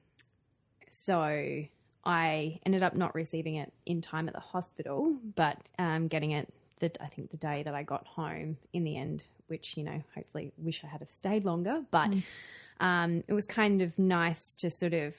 [0.91, 1.63] so
[2.05, 6.53] I ended up not receiving it in time at the hospital, but um, getting it
[6.79, 10.01] the I think the day that I got home in the end which you know
[10.13, 12.23] hopefully wish I had have stayed longer, but mm.
[12.79, 15.13] um, it was kind of nice to sort of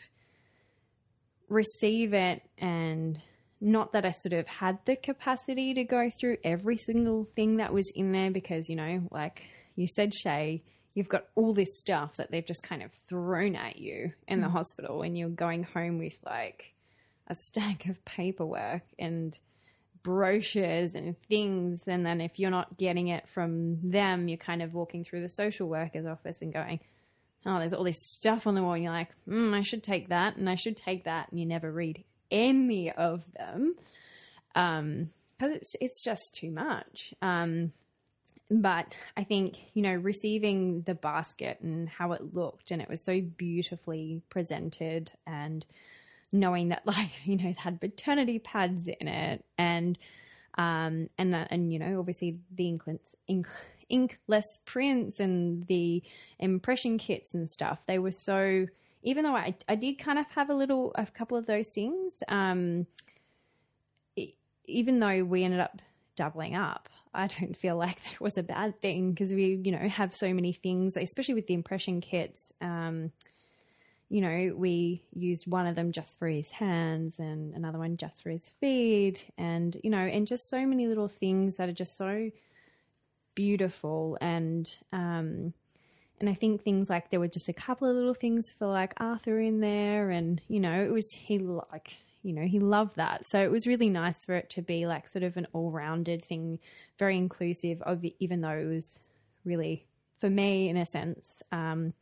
[1.48, 3.18] receive it and
[3.60, 7.72] not that I sort of had the capacity to go through every single thing that
[7.72, 9.44] was in there because you know like
[9.76, 10.62] you said Shaye
[10.94, 14.42] you've got all this stuff that they've just kind of thrown at you in mm.
[14.42, 16.74] the hospital and you're going home with like
[17.28, 19.38] a stack of paperwork and
[20.06, 21.88] brochures and things.
[21.88, 25.28] And then if you're not getting it from them, you're kind of walking through the
[25.28, 26.78] social worker's office and going,
[27.44, 28.74] oh, there's all this stuff on the wall.
[28.74, 31.28] And you're like, mm, I should take that and I should take that.
[31.30, 33.74] And you never read any of them
[34.54, 35.08] because um,
[35.40, 37.12] it's, it's just too much.
[37.20, 37.72] Um,
[38.48, 43.04] but I think, you know, receiving the basket and how it looked and it was
[43.04, 45.66] so beautifully presented and
[46.38, 49.98] knowing that like you know it had maternity pads in it and
[50.58, 52.68] um and that and you know obviously the
[53.28, 53.46] ink
[53.90, 56.02] inkless prints and the
[56.38, 57.86] impression kits and stuff.
[57.86, 58.66] They were so
[59.02, 62.22] even though I, I did kind of have a little a couple of those things
[62.28, 62.86] um
[64.16, 64.34] it,
[64.64, 65.80] even though we ended up
[66.16, 69.78] doubling up i don't feel like that was a bad thing because we you know
[69.88, 73.12] have so many things especially with the impression kits um
[74.08, 78.22] you know, we used one of them just for his hands and another one just
[78.22, 81.96] for his feet, and, you know, and just so many little things that are just
[81.96, 82.30] so
[83.34, 84.16] beautiful.
[84.20, 85.52] And, um,
[86.20, 88.94] and I think things like there were just a couple of little things for like
[88.98, 93.26] Arthur in there, and, you know, it was, he like, you know, he loved that.
[93.26, 96.24] So it was really nice for it to be like sort of an all rounded
[96.24, 96.58] thing,
[96.98, 99.00] very inclusive of even though it was
[99.44, 99.84] really,
[100.18, 101.92] for me, in a sense, um,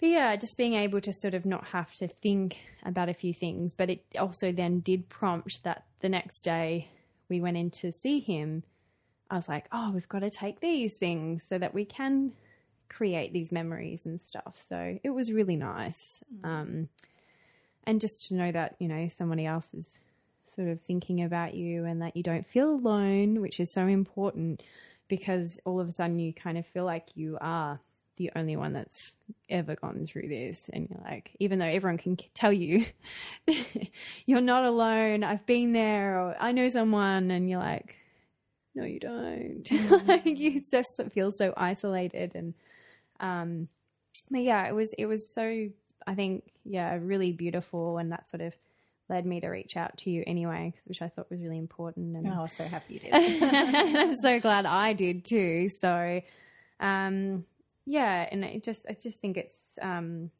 [0.00, 3.34] but yeah, just being able to sort of not have to think about a few
[3.34, 3.74] things.
[3.74, 6.88] But it also then did prompt that the next day
[7.28, 8.62] we went in to see him.
[9.30, 12.32] I was like, oh, we've got to take these things so that we can
[12.88, 14.56] create these memories and stuff.
[14.56, 16.20] So it was really nice.
[16.42, 16.48] Mm.
[16.48, 16.88] Um,
[17.84, 20.00] and just to know that, you know, somebody else is
[20.46, 24.62] sort of thinking about you and that you don't feel alone, which is so important
[25.08, 27.80] because all of a sudden you kind of feel like you are
[28.18, 29.16] the only one that's
[29.48, 30.68] ever gone through this.
[30.72, 32.84] And you're like, even though everyone can tell you
[34.26, 37.96] you're not alone, I've been there, or I know someone, and you're like,
[38.74, 39.66] no, you don't.
[40.06, 42.34] like, you just feel so isolated.
[42.34, 42.54] And,
[43.20, 43.68] um,
[44.30, 45.68] but yeah, it was, it was so,
[46.06, 47.98] I think, yeah, really beautiful.
[47.98, 48.54] And that sort of
[49.08, 52.16] led me to reach out to you anyway, which I thought was really important.
[52.16, 53.12] And Oh, I was so happy you did.
[53.42, 55.70] and I'm so glad I did too.
[55.70, 56.20] So,
[56.78, 57.44] um,
[57.88, 60.30] yeah, and I just, I just think it's um,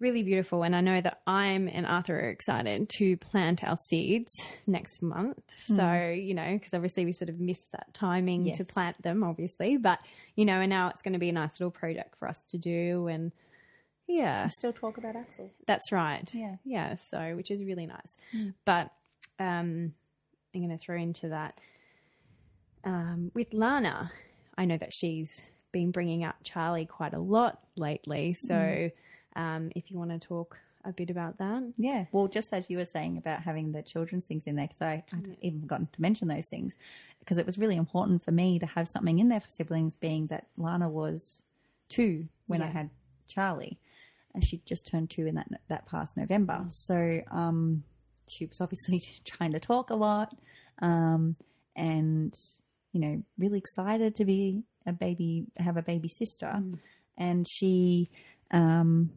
[0.00, 0.62] really beautiful.
[0.62, 4.32] And I know that I'm and Arthur are excited to plant our seeds
[4.66, 5.42] next month.
[5.66, 9.76] So, you know, because obviously we sort of missed that timing to plant them, obviously.
[9.76, 9.98] But,
[10.36, 12.58] you know, and now it's going to be a nice little project for us to
[12.58, 13.06] do.
[13.08, 13.32] And
[14.08, 15.50] yeah, Still talk about Axel.
[15.66, 16.28] that's right.
[16.32, 16.56] Yeah.
[16.64, 16.96] Yeah.
[17.10, 18.16] So, which is really nice.
[18.64, 18.90] But
[19.38, 19.92] um,
[20.54, 21.60] I'm going to throw into that
[22.84, 24.10] um, with Lana.
[24.56, 28.34] I know that she's been bringing up Charlee quite a lot lately.
[28.34, 28.90] So,
[29.36, 32.78] um, if you want to talk a bit about that, Yeah, well, just as you
[32.78, 36.02] were saying about having the children's things in there, because I I'd even forgotten to
[36.02, 36.74] mention those things,
[37.18, 40.26] because it was really important for me to have something in there for siblings, being
[40.28, 41.42] that Lana was
[41.88, 42.90] two when I had
[43.28, 43.76] Charlee,
[44.34, 46.64] and she just turned two in that that past November.
[46.68, 47.84] So um,
[48.28, 50.34] she was obviously trying to talk a lot,
[50.80, 51.36] um,
[51.76, 52.34] and
[52.92, 56.62] you know, really excited to be a baby, have a baby sister,
[57.16, 58.10] and she.
[58.50, 59.10] Um,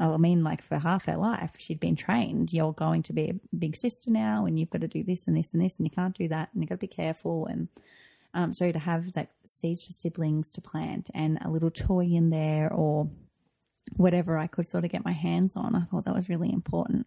[0.00, 2.52] I mean, like for half her life, she'd been trained.
[2.52, 5.36] You're going to be a big sister now, and you've got to do this and
[5.36, 7.46] this and this, and you can't do that, and you've got to be careful.
[7.46, 7.68] And
[8.34, 12.30] um, so to have like seeds for siblings to plant and a little toy in
[12.30, 13.08] there or
[13.96, 17.06] whatever I could sort of get my hands on, I thought that was really important.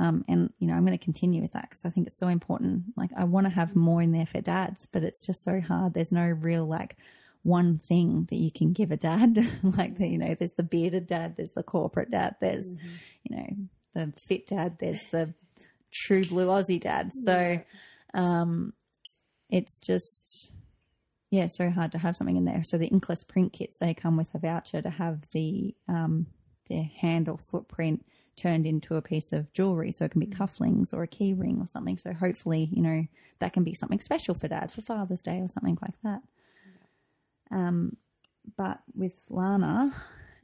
[0.00, 2.28] Um, and you know, I'm going to continue with that because I think it's so
[2.28, 2.84] important.
[2.96, 5.94] Like, I want to have more in there for dads, but it's just so hard.
[5.94, 6.96] There's no real like
[7.42, 9.38] one thing that you can give a dad.
[9.62, 12.74] like, the, you know, there's the bearded dad, there's the corporate dad, there's
[13.22, 13.46] you know
[13.94, 15.32] the fit dad, there's the
[15.92, 17.12] true blue Aussie dad.
[17.14, 17.60] So,
[18.14, 18.72] um,
[19.48, 20.52] it's just
[21.34, 22.62] yeah, so hard to have something in there.
[22.62, 26.26] So the inkless print kits they come with a voucher to have the um,
[26.68, 28.04] their hand or footprint
[28.36, 31.58] turned into a piece of jewelry, so it can be cufflinks or a key ring
[31.60, 31.96] or something.
[31.96, 33.06] So hopefully, you know,
[33.38, 36.22] that can be something special for Dad for Father's Day or something like that.
[37.50, 37.96] Um,
[38.56, 39.94] but with Lana,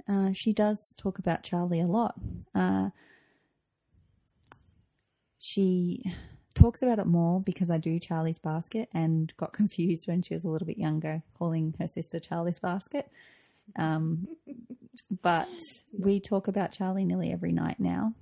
[0.09, 2.15] uh, she does talk about Charlee a lot.
[2.55, 2.91] Uh,
[5.39, 6.05] she
[6.55, 10.45] talks about it more because I do Charlee's Basket and got confused when she was
[10.45, 13.11] a little bit younger, calling her sister Charlee's Basket.
[13.77, 14.29] Um,
[15.23, 15.49] but
[15.99, 18.15] we talk about Charlee nearly every night now.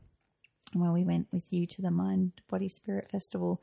[0.72, 3.62] When we went with you to the Mind Body Spirit Festival,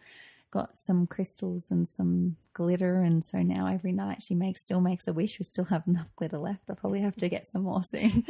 [0.52, 5.08] got some crystals and some glitter, and so now every night she makes still makes
[5.08, 5.38] a wish.
[5.38, 6.62] We still have enough glitter left.
[6.70, 8.24] I'll probably have to get some more soon.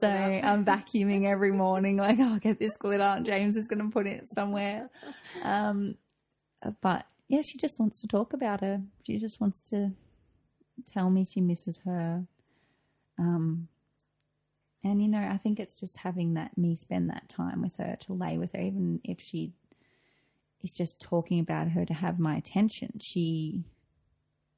[0.00, 3.20] So I'm vacuuming every morning, like, oh, I'll get this glitter.
[3.24, 4.90] James is going to put it somewhere.
[5.42, 5.96] Um,
[6.80, 8.82] but yeah, she just wants to talk about her.
[9.06, 9.92] She just wants to
[10.86, 12.26] tell me she misses her.
[13.18, 13.68] Um,
[14.84, 17.96] and you know, I think it's just having that me spend that time with her
[18.00, 19.52] to lay with her, even if she
[20.62, 22.98] is just talking about her to have my attention.
[23.00, 23.64] She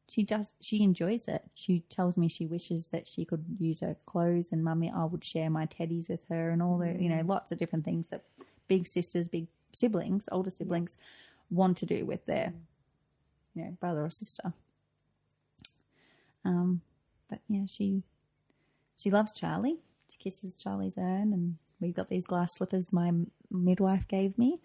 [0.09, 1.43] she does she enjoys it.
[1.55, 5.25] She tells me she wishes that she could use her clothes and mummy I would
[5.25, 8.25] share my teddies with her and all the you know, lots of different things that
[8.69, 10.97] big sisters, big siblings, older siblings
[11.51, 12.53] want to do with their
[13.55, 14.53] you know, brother or sister.
[16.45, 16.81] Um
[17.29, 18.03] but yeah, she
[18.97, 19.79] she loves Charlee.
[20.09, 23.13] She kisses Charlee's urn and we've got these glass slippers my
[23.51, 24.61] midwife gave me.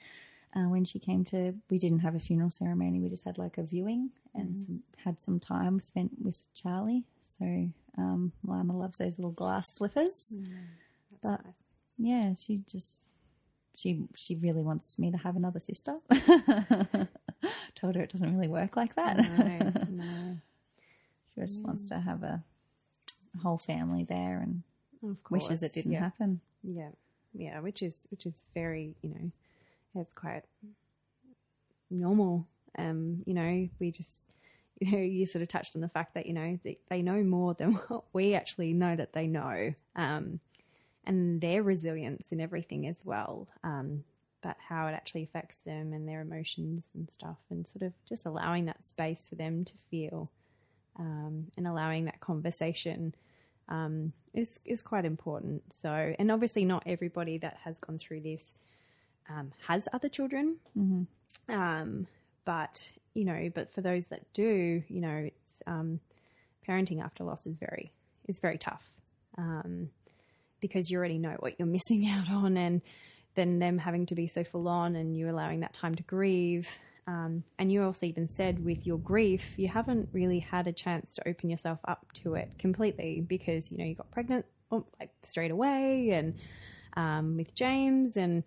[0.56, 3.00] Uh, when she came to we didn't have a funeral ceremony.
[3.00, 7.04] We just had like a viewing and some, had some time spent with charlee.
[7.40, 10.36] So um, lana loves those little glass slippers.
[11.22, 11.42] But
[11.98, 13.02] yeah she just
[13.76, 15.96] she she really wants me to have another sister.
[17.76, 19.18] Told her it doesn't really work like that.
[19.18, 20.38] No, no.
[21.34, 22.44] she just wants to have a
[23.42, 24.64] whole family there and
[25.04, 25.44] Of course.
[25.44, 26.00] wishes it didn't yeah.
[26.00, 26.90] happen Yeah,
[27.34, 29.32] yeah, which is which is very you know,
[30.02, 30.44] it's quite
[31.90, 32.48] normal.
[32.78, 34.24] Um, you know, we just
[34.80, 37.24] you know you sort of touched on the fact that you know they, they know
[37.24, 40.40] more than what we actually know that they know, um,
[41.06, 43.48] and their resilience in everything as well.
[43.64, 44.04] Um,
[44.42, 48.26] but how it actually affects them and their emotions and stuff, and sort of just
[48.26, 50.30] allowing that space for them to feel,
[51.00, 53.16] um, and allowing that conversation
[53.70, 55.74] um, is is quite important.
[55.74, 58.54] So, and obviously, not everybody that has gone through this
[59.30, 60.58] um, has other children.
[61.48, 62.08] Um,
[62.46, 66.00] but you know, but for those that do, you know, it's um,
[66.68, 67.92] parenting after loss is very
[68.28, 68.92] is very tough
[69.38, 69.90] um,
[70.60, 72.82] because you already know what you're missing out on, and
[73.36, 76.68] then them having to be so full on, and you allowing that time to grieve.
[77.10, 81.16] Um, and you also even said with your grief, you haven't really had a chance
[81.16, 85.10] to open yourself up to it completely because you know you got pregnant oh, like
[85.24, 86.36] straight away, and
[86.96, 88.44] um, with James, and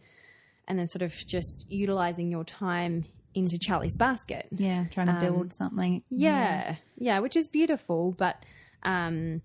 [0.68, 3.02] and then sort of just utilizing your time
[3.34, 4.46] into Charlee's basket.
[4.52, 6.04] Yeah, trying to build something.
[6.08, 8.14] Yeah, yeah, which is beautiful.
[8.16, 8.44] But
[8.84, 9.42] um,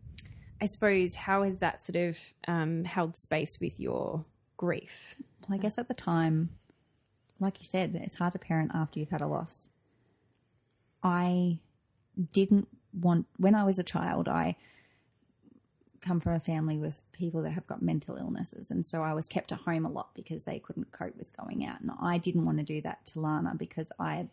[0.62, 4.26] I suppose how has that sort of um, held space with your
[4.58, 5.16] grief?
[5.48, 6.52] Well, I guess at the time,
[7.40, 9.70] like you said, it's hard to parent after you've had a loss.
[11.04, 11.60] I
[12.34, 14.56] didn't want, when I was a child, I
[16.02, 18.72] come from a family with people that have got mental illnesses.
[18.72, 21.66] And so I was kept at home a lot because they couldn't cope with going
[21.66, 21.82] out.
[21.82, 24.28] And I didn't want to do that to Lana because I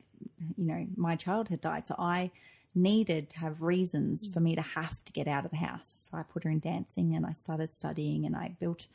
[0.57, 1.87] you know, my child had died.
[1.87, 2.31] So I
[2.75, 6.09] needed to have reasons for me to have to get out of the house.
[6.11, 8.87] So I put her in dancing and I started studying and I built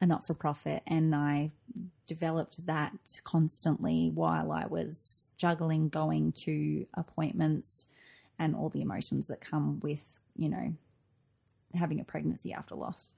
[0.00, 1.50] a not for profit and I
[2.06, 7.86] developed that constantly while I was juggling going to appointments
[8.38, 10.74] and all the emotions that come with, you know,
[11.74, 13.12] having a pregnancy after loss.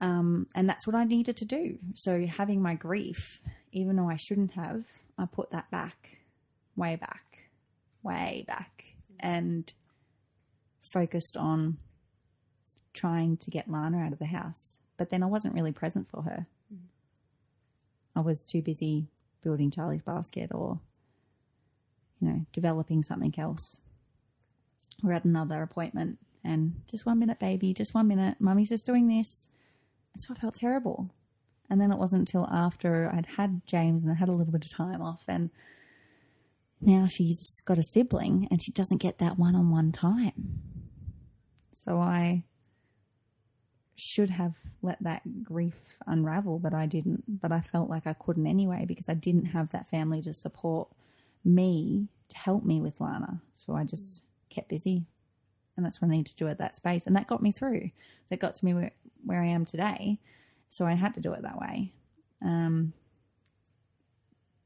[0.00, 1.78] Um, and that's what I needed to do.
[1.94, 3.40] So having my grief,
[3.72, 4.84] even though I shouldn't have,
[5.18, 6.18] I put that back,
[6.76, 7.50] way back,
[8.02, 8.84] way back,
[9.20, 9.72] and
[10.92, 11.78] focused on
[12.92, 14.76] trying to get Lana out of the house.
[14.96, 16.46] But then I wasn't really present for her.
[16.72, 16.78] Mm.
[18.16, 19.08] I was too busy
[19.42, 20.80] building Charlee's basket or,
[22.20, 23.80] you know, developing something else.
[25.02, 28.36] We're at another appointment and just one minute, baby, just one minute.
[28.40, 29.48] Mummy's just doing this.
[30.12, 31.10] And so I felt terrible.
[31.68, 34.64] And then it wasn't until after I'd had James and I had a little bit
[34.64, 35.50] of time off and
[36.80, 40.60] now she's got a sibling and she doesn't get that one on one time.
[41.72, 42.44] So I
[43.96, 47.40] should have let that grief unravel, but I didn't.
[47.40, 50.88] But I felt like I couldn't anyway because I didn't have that family to support
[51.44, 53.40] me to help me with Lana.
[53.54, 55.04] So I just kept busy.
[55.76, 57.06] And that's what I needed to do at that space.
[57.06, 57.90] And that got me through.
[58.30, 58.92] That got to me where,
[59.24, 60.20] where I am today.
[60.68, 61.92] So I had to do it that way.
[62.42, 62.92] Um,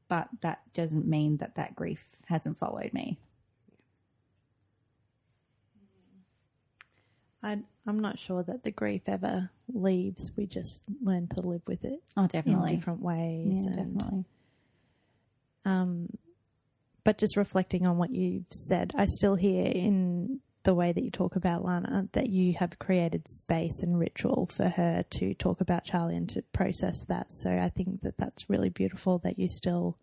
[0.07, 3.19] but that doesn't mean that that grief hasn't followed me.
[7.41, 10.31] I, I'm not sure that the grief ever leaves.
[10.35, 12.75] We just learn to live with it Oh, in definitely.
[12.75, 13.47] different ways.
[13.51, 14.25] Yeah, and, definitely.
[15.65, 16.09] Um,
[17.03, 21.09] but just reflecting on what you've said, I still hear in the way that you
[21.09, 25.85] talk about Lana that you have created space and ritual for her to talk about
[25.85, 27.27] Charlee and to process that.
[27.33, 29.97] So I think that that's really beautiful that you still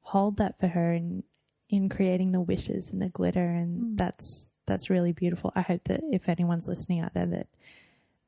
[0.00, 1.22] hold that for her in
[1.68, 5.52] in creating the wishes and the glitter, and that's that's really beautiful.
[5.54, 7.46] I hope that if anyone's listening out there that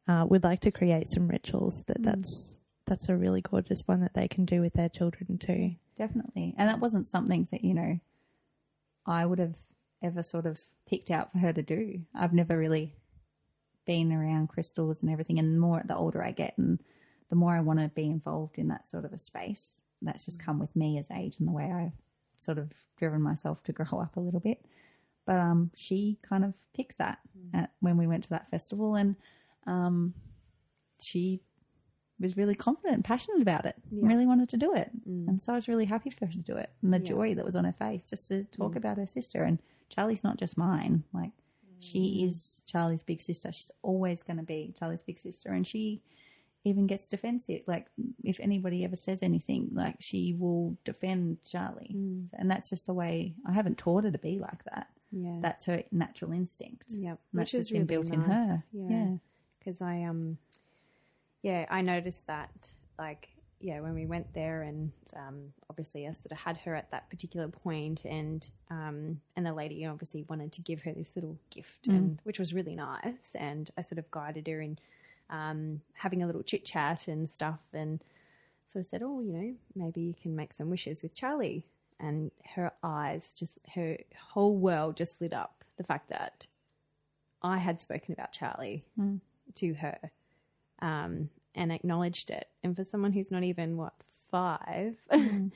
[0.06, 4.12] uh, would like to create some rituals, that that's that's a really gorgeous one that
[4.12, 5.76] they can do with their children too.
[5.96, 6.54] Definitely.
[6.58, 7.98] And that wasn't something that, you know,
[9.06, 9.56] I would have
[10.02, 12.02] ever sort of picked out for her to do.
[12.14, 12.94] I've never really
[13.86, 15.38] been around crystals and everything.
[15.38, 16.78] And the more the older I get and
[17.30, 19.72] the more I want to be involved in that sort of a space,
[20.02, 21.98] that's just come with me as age and the way I've
[22.36, 24.62] sort of driven myself to grow up a little bit.
[25.26, 27.58] But um, she kind of picked that mm.
[27.62, 29.16] at, when we went to that festival, and
[29.66, 30.14] um,
[31.00, 31.40] she
[32.20, 33.76] was really confident and passionate about it.
[33.90, 35.28] and Really wanted to do it, mm.
[35.28, 36.70] and so I was really happy for her to do it.
[36.82, 38.76] And the joy that was on her face just to talk mm.
[38.76, 39.42] about her sister.
[39.42, 39.58] And
[39.94, 41.32] Charlee's not just mine; like
[41.78, 43.52] she is Charlee's big sister.
[43.52, 46.02] She's always going to be Charlee's big sister, and she
[46.64, 47.62] even gets defensive.
[47.66, 47.86] Like
[48.22, 51.90] if anybody ever says anything, like she will defend Charlee,
[52.34, 53.34] and that's just the way.
[53.46, 54.88] I haven't taught her to be like that.
[55.14, 55.38] Yeah.
[55.40, 56.86] That's her natural instinct.
[56.88, 57.18] Yep.
[57.32, 58.46] And Which is been really built in her.
[58.46, 58.68] nice.
[58.72, 58.88] Yeah.
[58.88, 59.16] Yeah.
[59.58, 60.38] Because I um,
[61.42, 63.28] yeah, I noticed that like
[63.60, 67.08] yeah when we went there and um, obviously I sort of had her at that
[67.08, 71.86] particular point and um, and the lady obviously wanted to give her this little gift
[71.86, 74.78] and which was really nice and I sort of guided her in
[75.30, 78.00] um, having a little chit chat and stuff and
[78.68, 81.62] sort of said oh you know maybe you can make some wishes with Charlee
[82.04, 83.98] and her eyes just her
[84.32, 86.46] whole world just lit up the fact that
[87.42, 89.16] I had spoken about Charlee hmm.
[89.56, 89.98] to her
[90.80, 92.48] um, and acknowledged it.
[92.62, 93.94] And for someone who's not even what
[94.30, 95.48] five, hmm.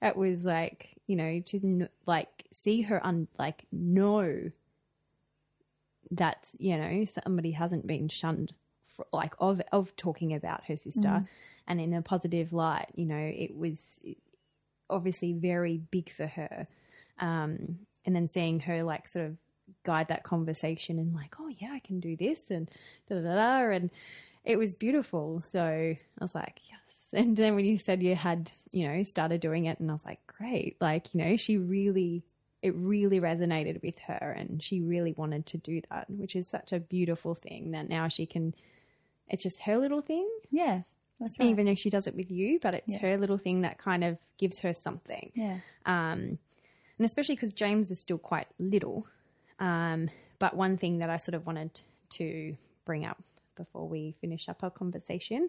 [0.00, 4.50] it was like you know to like see her un- like know
[6.10, 8.52] that you know somebody hasn't been shunned
[8.86, 11.24] for, like of of talking about her sister hmm.
[11.66, 12.88] and in a positive light.
[12.94, 14.00] You know, it was
[14.92, 16.66] obviously very big for her.
[17.18, 19.36] Um, and then seeing her like sort of
[19.84, 22.70] guide that conversation and like, oh yeah, I can do this and
[23.08, 23.90] da da da, and
[24.44, 25.40] it was beautiful.
[25.40, 26.78] So I was like, yes.
[27.14, 30.04] And then when you said you had, you know, started doing it, and I was
[30.06, 32.24] like, great, like you know, she really.
[32.62, 36.72] It really resonated with her, and she really wanted to do that, which is such
[36.72, 38.54] a beautiful thing that now she can.
[39.26, 40.82] It's just her little thing, Yeah,
[41.22, 41.48] that's right.
[41.48, 42.98] even if she does it with you, but it's Yeah.
[42.98, 45.30] her little thing that kind of gives her something.
[45.34, 45.58] yeah.
[45.86, 46.38] Um,
[46.98, 49.06] and especially because James is still quite little.
[49.58, 50.08] Um,
[50.38, 53.22] but one thing that I sort of wanted to bring up
[53.56, 55.48] before we finish up our conversation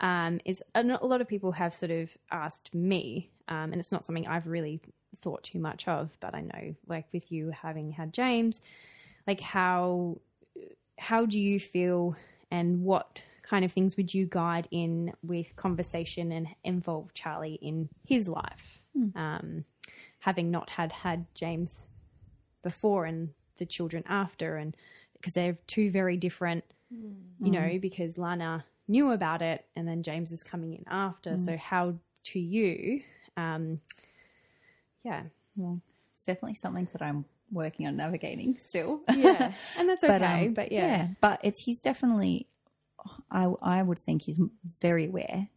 [0.00, 4.04] um, is a lot of people have sort of asked me, um, and it's not
[4.04, 4.80] something I've really
[5.14, 8.60] thought too much of, but I know, like with you having had James,
[9.26, 10.18] like how
[10.98, 12.16] how do you feel
[12.50, 17.88] and what kind of things would you guide in with conversation and involve Charlee in
[18.04, 18.82] his life?
[19.14, 19.64] Um,
[20.20, 21.86] having not had had James
[22.62, 24.74] before and the children after, and
[25.12, 30.32] because they're two very different, you know, because Lana knew about it and then James
[30.32, 31.38] is coming in after.
[31.44, 31.94] So, how
[32.24, 33.00] to you,
[33.36, 33.80] um,
[35.04, 35.22] yeah,
[35.56, 35.80] Well,
[36.14, 39.00] it's definitely something that I'm working on navigating still.
[39.14, 41.08] yeah, and that's But, okay, um, but yeah.
[41.20, 42.46] but it's he's definitely.
[43.30, 44.40] I I would think he's
[44.80, 45.48] very aware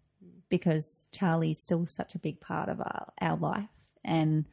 [0.50, 3.70] because Charlee's still such a big part of our, our life,
[4.04, 4.46] and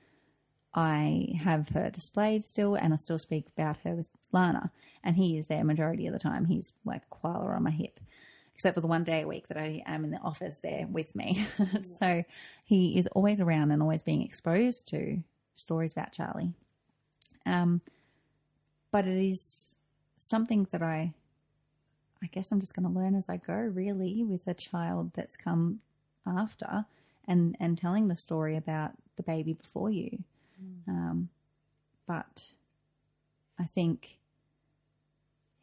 [0.75, 4.71] I have her displayed still, and I still speak about her with Lana,
[5.03, 6.45] and he is there majority of the time.
[6.45, 7.99] He's like a koala on my hip,
[8.55, 11.17] except for the one day a week that I am in the office there with
[11.17, 11.47] me.
[11.99, 12.25] so
[12.65, 15.23] he is always around and always being exposed to
[15.55, 16.53] stories about Charlee.
[17.47, 17.81] Um,
[18.91, 19.77] but it is
[20.19, 21.15] something that I,
[22.27, 23.55] I guess I'm just going to learn as I go.
[23.55, 25.79] Really, with a child that's come
[26.27, 26.85] after,
[27.29, 30.25] and and telling the story about the baby before you.
[30.89, 31.29] Um,
[32.09, 32.47] but
[33.61, 34.19] I think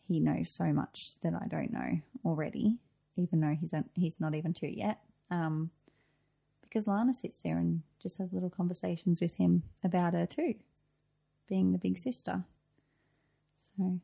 [0.08, 2.78] he knows so much that I don't know already,
[3.18, 5.00] even though he's he's not even two yet.
[5.30, 5.70] Um,
[6.62, 10.56] because Lana sits there and just has little conversations with him about her too,
[11.50, 12.46] being the big sister.
[13.76, 14.00] So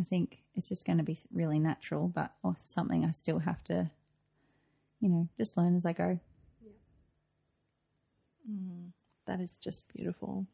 [0.00, 3.62] I think it's just going to be really natural, but or something I still have
[3.64, 3.90] to,
[5.00, 6.18] you know, just learn as I go.
[9.26, 10.46] That is just beautiful.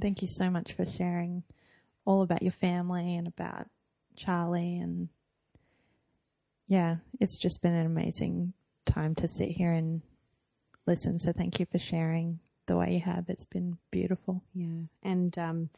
[0.00, 1.42] Thank you so much for sharing
[2.04, 3.66] all about your family and about
[4.18, 4.82] Charlee.
[4.82, 5.08] And
[6.68, 8.52] yeah, it's just been an amazing
[8.86, 10.02] time to sit here and
[10.86, 11.18] listen.
[11.18, 13.24] So thank you for sharing the way you have.
[13.28, 14.42] It's been beautiful.
[14.54, 15.70] Yeah, and um,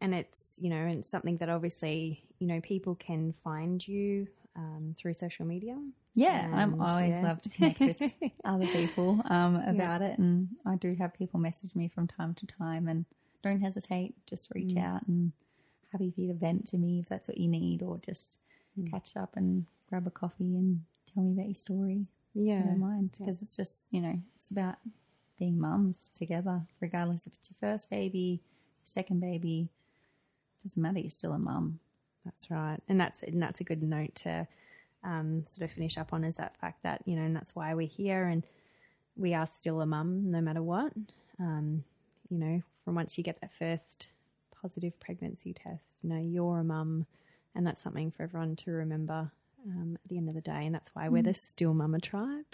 [0.00, 4.28] and it's you know, and it's something that obviously you know people can find you
[4.56, 5.76] um, through social media.
[6.14, 7.22] Yeah, I'm always yeah.
[7.22, 8.02] love to connect with
[8.44, 12.46] other people um, about it, and I do have people message me from time to
[12.46, 13.04] time, and
[13.42, 14.84] don't hesitate, just reach Mm.
[14.84, 15.32] out and
[15.92, 18.38] happy for you to vent to me if that's what you need, or just
[18.78, 18.90] Mm.
[18.90, 20.82] catch up and grab a coffee and
[21.12, 22.06] tell me about your story.
[22.34, 24.76] Yeah, don't mind because it's just you know it's about
[25.38, 28.40] being mums together, regardless if it's your first baby,
[28.84, 29.68] second baby.
[30.66, 31.78] Doesn't matter, you're still a mum.
[32.24, 34.48] That's right, and that's and that's a good note to
[35.04, 37.72] um, sort of finish up on is that fact that you know, and that's why
[37.74, 38.42] we're here, and
[39.16, 40.92] we are still a mum no matter what.
[41.38, 41.84] Um,
[42.28, 44.08] you know, from once you get that first
[44.60, 47.06] positive pregnancy test, you know, you're a mum,
[47.54, 49.30] and that's something for everyone to remember
[49.68, 52.44] um, at the end of the day, and that's why we're the Still Mama tribe.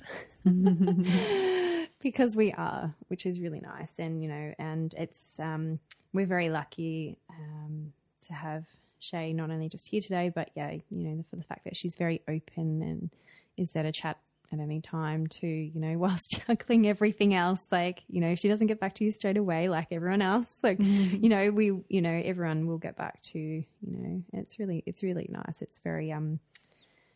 [2.03, 5.79] because we are, which is really nice, and you know, and it's um,
[6.13, 8.65] we're very lucky um, to have
[9.01, 11.97] Shaye not only just here today, but yeah, you know, for the fact that she's
[11.97, 13.11] very open and
[13.57, 14.19] is there to chat
[14.53, 17.61] at any time to, you know, whilst juggling everything else.
[17.71, 20.49] Like, you know, if she doesn't get back to you straight away, like everyone else,
[20.63, 24.83] like, you know, we, you know, everyone will get back to, you know, it's really,
[24.87, 25.63] it's really nice.
[25.63, 26.39] It's very, um,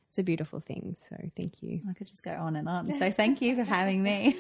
[0.08, 0.96] it's a beautiful thing.
[1.10, 1.82] So thank you.
[1.88, 2.86] I could just go on and on.
[2.98, 4.34] So thank you for having me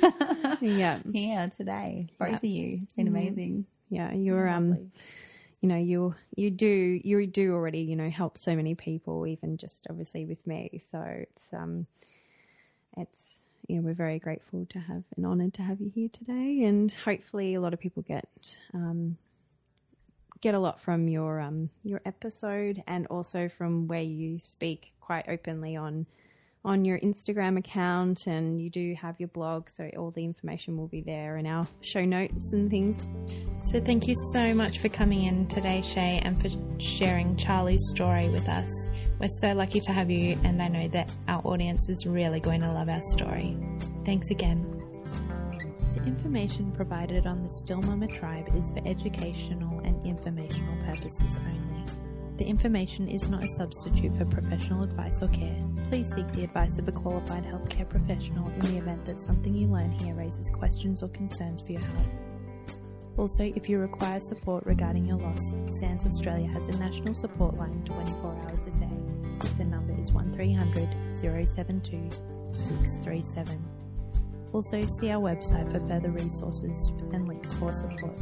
[0.62, 1.00] Yeah.
[1.12, 2.80] here today, both of you.
[2.82, 3.66] It's been amazing.
[3.90, 4.12] Yeah.
[4.12, 4.90] You're, um,
[5.66, 9.56] you know you you do you do already you know help so many people even
[9.56, 10.80] just obviously with me.
[10.88, 11.88] So it's um
[12.96, 16.62] it's you know we're very grateful to have and honored to have you here today.
[16.62, 18.28] And hopefully a lot of people get
[18.74, 19.18] um
[20.40, 25.24] get a lot from your um your episode and also from where you speak quite
[25.28, 26.06] openly on
[26.66, 30.88] on your Instagram account and you do have your blog so all the information will
[30.88, 32.98] be there in our show notes and things
[33.66, 36.48] So thank you so much for coming in today, Shaye, and for
[36.80, 38.70] sharing Charlee's story with us.
[39.18, 42.60] We're so lucky to have you, and I know that our audience is really going
[42.60, 43.56] to love our story.
[44.04, 44.72] Thanks again.
[45.94, 52.05] The information provided on the Still Mama Tribe is for educational and informational purposes only.
[52.36, 55.56] The information is not a substitute for professional advice or care.
[55.88, 59.68] Please seek the advice of a qualified healthcare professional in the event that something you
[59.68, 62.20] learn here raises questions or concerns for your health.
[63.16, 67.82] Also, if you require support regarding your loss, Sands Australia has a national support line
[67.86, 69.46] 24 hours a day.
[69.56, 72.10] The number is 1300 072
[72.52, 73.64] 637.
[74.52, 78.12] Also, see our website for further resources and links for support.